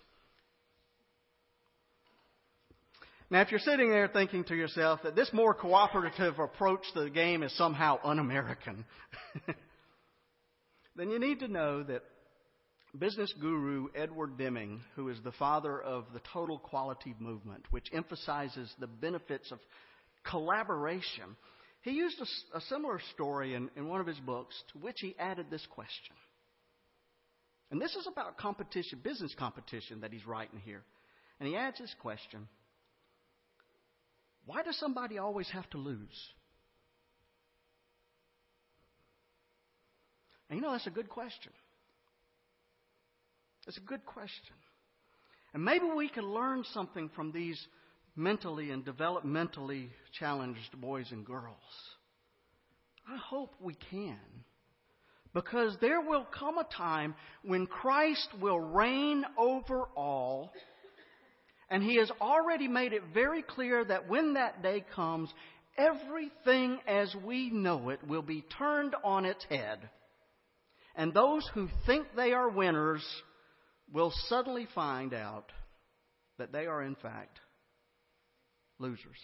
[3.31, 7.09] Now, if you're sitting there thinking to yourself that this more cooperative approach to the
[7.09, 8.85] game is somehow un American,
[10.95, 12.03] then you need to know that
[12.99, 18.71] business guru Edward Deming, who is the father of the total quality movement, which emphasizes
[18.79, 19.59] the benefits of
[20.25, 21.35] collaboration,
[21.81, 25.17] he used a, a similar story in, in one of his books to which he
[25.19, 26.15] added this question.
[27.71, 30.83] And this is about competition, business competition that he's writing here.
[31.39, 32.49] And he adds this question
[34.45, 36.29] Why does somebody always have to lose?
[40.49, 41.53] And you know, that's a good question.
[43.69, 44.57] It's a good question.
[45.55, 47.61] And maybe we can learn something from these
[48.17, 51.55] mentally and developmentally challenged boys and girls.
[53.09, 54.19] I hope we can.
[55.33, 60.53] Because there will come a time when Christ will reign over all.
[61.71, 65.33] And He has already made it very clear that when that day comes,
[65.79, 69.79] everything as we know it will be turned on its head.
[70.97, 73.05] And those who think they are winners
[73.93, 75.53] will suddenly find out
[76.39, 77.39] that they are, in fact,
[78.79, 79.19] losers.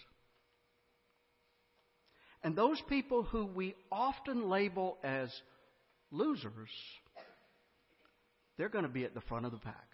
[2.43, 5.29] And those people who we often label as
[6.11, 6.69] losers,
[8.57, 9.87] they're going to be at the front of the pack.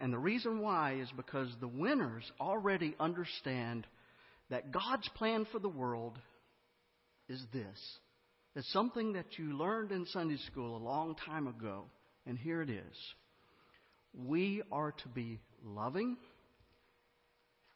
[0.00, 3.86] And the reason why is because the winners already understand
[4.50, 6.18] that God's plan for the world
[7.28, 7.78] is this.
[8.56, 11.84] It's something that you learned in Sunday school a long time ago,
[12.26, 12.96] and here it is.
[14.14, 16.16] We are to be loving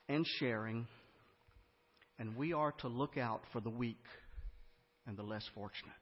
[0.08, 0.86] and sharing,
[2.18, 4.04] and we are to look out for the weak
[5.08, 5.92] and the less fortunate.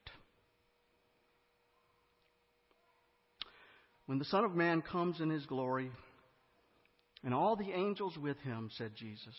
[4.05, 5.89] When the Son of Man comes in his glory,
[7.23, 9.35] and all the angels with him, said Jesus,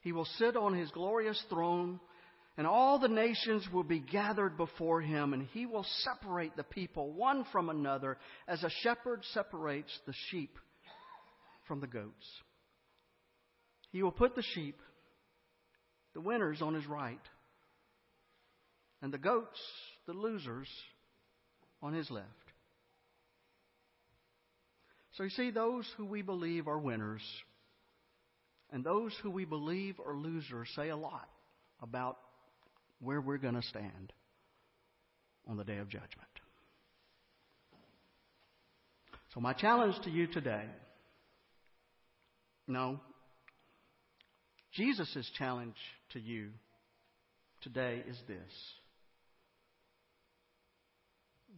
[0.00, 2.00] he will sit on his glorious throne,
[2.56, 7.12] and all the nations will be gathered before him, and he will separate the people
[7.12, 8.16] one from another,
[8.48, 10.56] as a shepherd separates the sheep
[11.66, 12.26] from the goats.
[13.92, 14.78] He will put the sheep,
[16.14, 17.20] the winners, on his right,
[19.02, 19.60] and the goats,
[20.06, 20.68] the losers,
[21.82, 22.26] on his left.
[25.12, 27.22] So you see, those who we believe are winners
[28.72, 31.28] and those who we believe are losers say a lot
[31.82, 32.18] about
[33.00, 34.12] where we're going to stand
[35.48, 36.10] on the day of judgment.
[39.34, 40.64] So, my challenge to you today
[42.70, 43.00] no,
[44.74, 45.74] Jesus' challenge
[46.12, 46.50] to you
[47.62, 48.52] today is this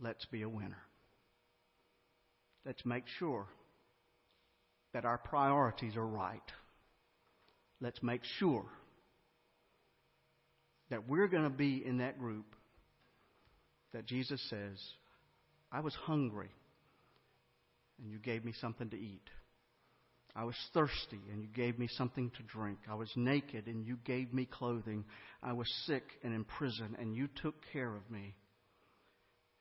[0.00, 0.82] let's be a winner.
[2.64, 3.46] Let's make sure
[4.92, 6.40] that our priorities are right.
[7.80, 8.66] Let's make sure
[10.90, 12.44] that we're going to be in that group
[13.92, 14.78] that Jesus says,
[15.70, 16.50] I was hungry
[17.98, 19.28] and you gave me something to eat.
[20.34, 22.78] I was thirsty and you gave me something to drink.
[22.90, 25.04] I was naked and you gave me clothing.
[25.42, 28.34] I was sick and in prison and you took care of me.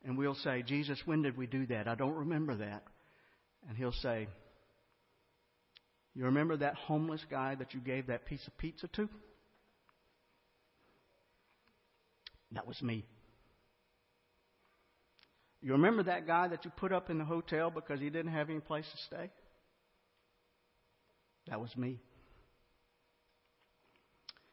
[0.04, 1.88] And we'll say, Jesus, when did we do that?
[1.88, 2.84] I don't remember that.
[3.68, 4.28] And he'll say,
[6.16, 9.08] You remember that homeless guy that you gave that piece of pizza to?
[12.54, 13.06] That was me.
[15.62, 18.50] You remember that guy that you put up in the hotel because he didn't have
[18.50, 19.30] any place to stay?
[21.48, 22.00] That was me.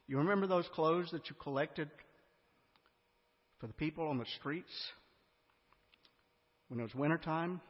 [0.07, 1.91] You remember those clothes that you collected
[3.59, 4.73] for the people on the streets
[6.69, 7.61] when it was wintertime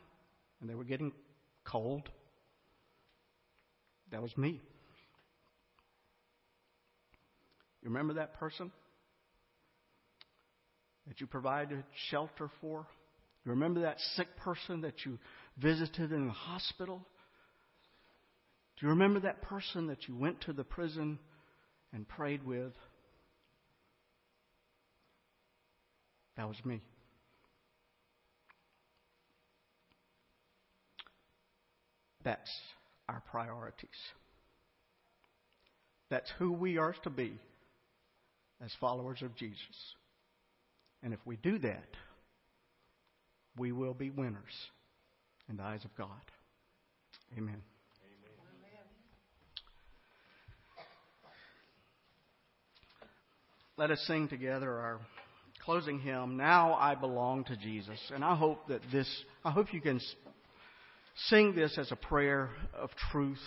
[0.61, 1.12] and they were getting
[1.64, 2.09] cold?
[4.11, 4.61] That was me.
[7.82, 8.70] You remember that person
[11.07, 12.86] that you provided shelter for?
[13.44, 15.18] You remember that sick person that you
[15.57, 17.01] visited in the hospital?
[18.78, 21.18] Do you remember that person that you went to the prison
[21.92, 22.72] and prayed with?
[26.36, 26.82] That was me.
[32.29, 32.51] That's
[33.09, 33.89] our priorities.
[36.11, 37.39] That's who we are to be
[38.62, 39.57] as followers of Jesus.
[41.03, 41.89] And if we do that,
[43.57, 44.43] we will be winners
[45.49, 46.11] in the eyes of God.
[47.39, 47.62] Amen.
[53.79, 55.01] let us sing together our
[55.64, 57.99] closing hymn, Now I Belong to Jesus.
[58.12, 59.09] And I hope that this,
[59.47, 60.01] I hope you can
[61.27, 63.41] sing this as a prayer of truth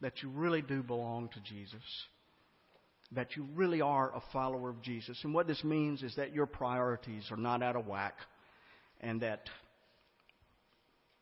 [0.00, 1.82] that you really do belong to Jesus,
[3.12, 5.18] that you really are a follower of Jesus.
[5.24, 8.14] And what this means is that your priorities are not out of whack,
[9.00, 9.48] and that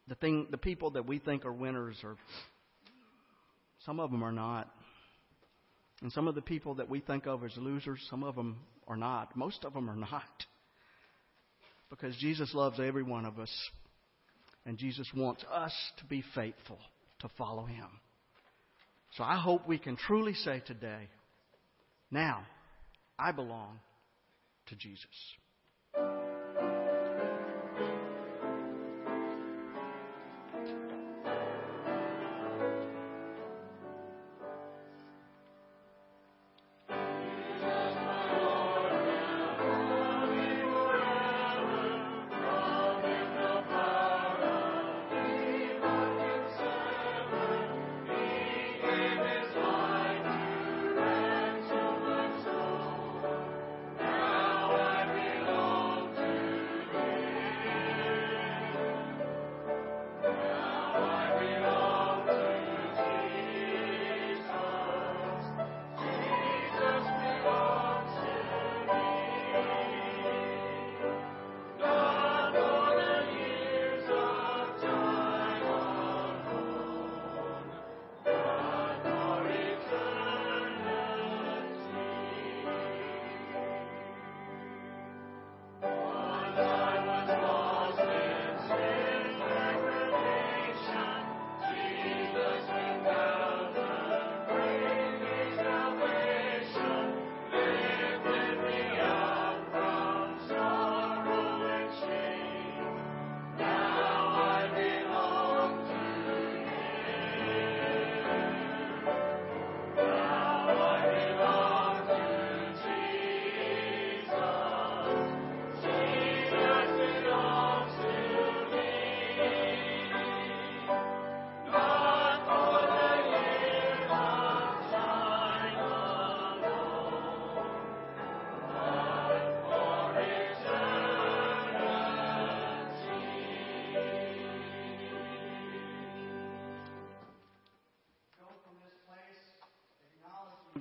[0.09, 2.16] the thing, the people that we think are winners are,
[3.86, 4.68] some of them are not.
[6.03, 8.97] And some of the people that we think of as losers, some of them are
[8.97, 9.36] not.
[9.36, 10.45] Most of them are not.
[11.88, 13.51] Because Jesus loves every one of us.
[14.66, 16.78] And Jesus wants us to be faithful
[17.20, 17.88] to follow Him.
[19.16, 21.08] So I hope we can truly say today,
[22.10, 22.46] now,
[23.18, 23.78] I belong
[24.66, 25.06] to Jesus.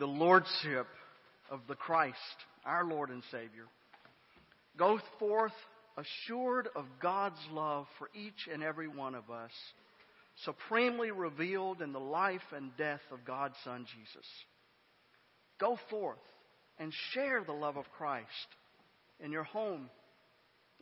[0.03, 0.85] The lordship
[1.49, 2.17] of the Christ,
[2.65, 3.67] our Lord and Savior.
[4.77, 5.53] Go forth
[5.95, 9.51] assured of God's love for each and every one of us,
[10.43, 14.27] supremely revealed in the life and death of God's Son Jesus.
[15.57, 16.17] Go forth
[16.79, 18.27] and share the love of Christ
[19.23, 19.89] in your home,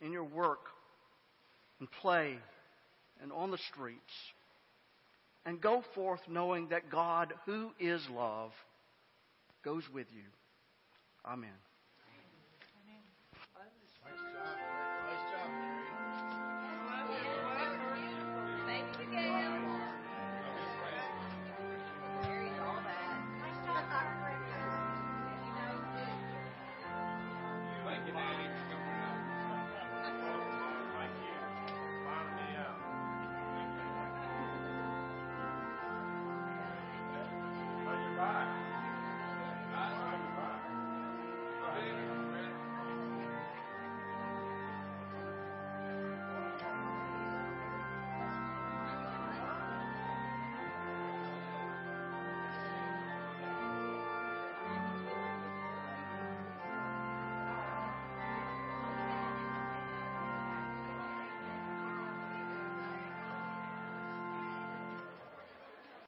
[0.04, 0.66] in your work,
[1.78, 2.38] and play,
[3.22, 4.02] and on the streets.
[5.46, 8.50] And go forth knowing that God, who is love,
[9.62, 10.24] goes with you.
[11.24, 11.71] Amen.